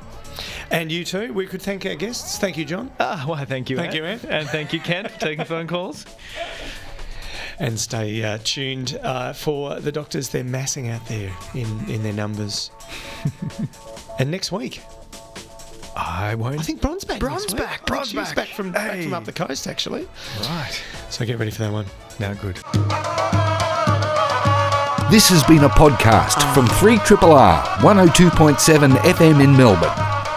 [0.71, 1.33] And you too.
[1.33, 2.39] We could thank our guests.
[2.39, 2.91] Thank you, John.
[3.01, 3.97] Ah, well, thank you, Thank Ant.
[3.97, 4.25] you, Ant.
[4.25, 6.05] and thank you, Ken, for taking phone calls.
[7.61, 10.29] and stay uh, tuned uh, for the doctors.
[10.31, 12.71] They're massing out there in, in their numbers.
[14.19, 14.83] and next week,
[15.97, 16.59] I won't.
[16.59, 17.21] I think Bron's back.
[17.21, 17.63] Bron's next week.
[17.63, 18.35] back, Bron's back.
[18.35, 20.09] back from back from up the coast actually.
[20.41, 21.87] right So get ready for that one.
[22.19, 22.57] now, good.
[25.11, 30.14] This has been a podcast from 3RRR 102.7 FM in Melbourne.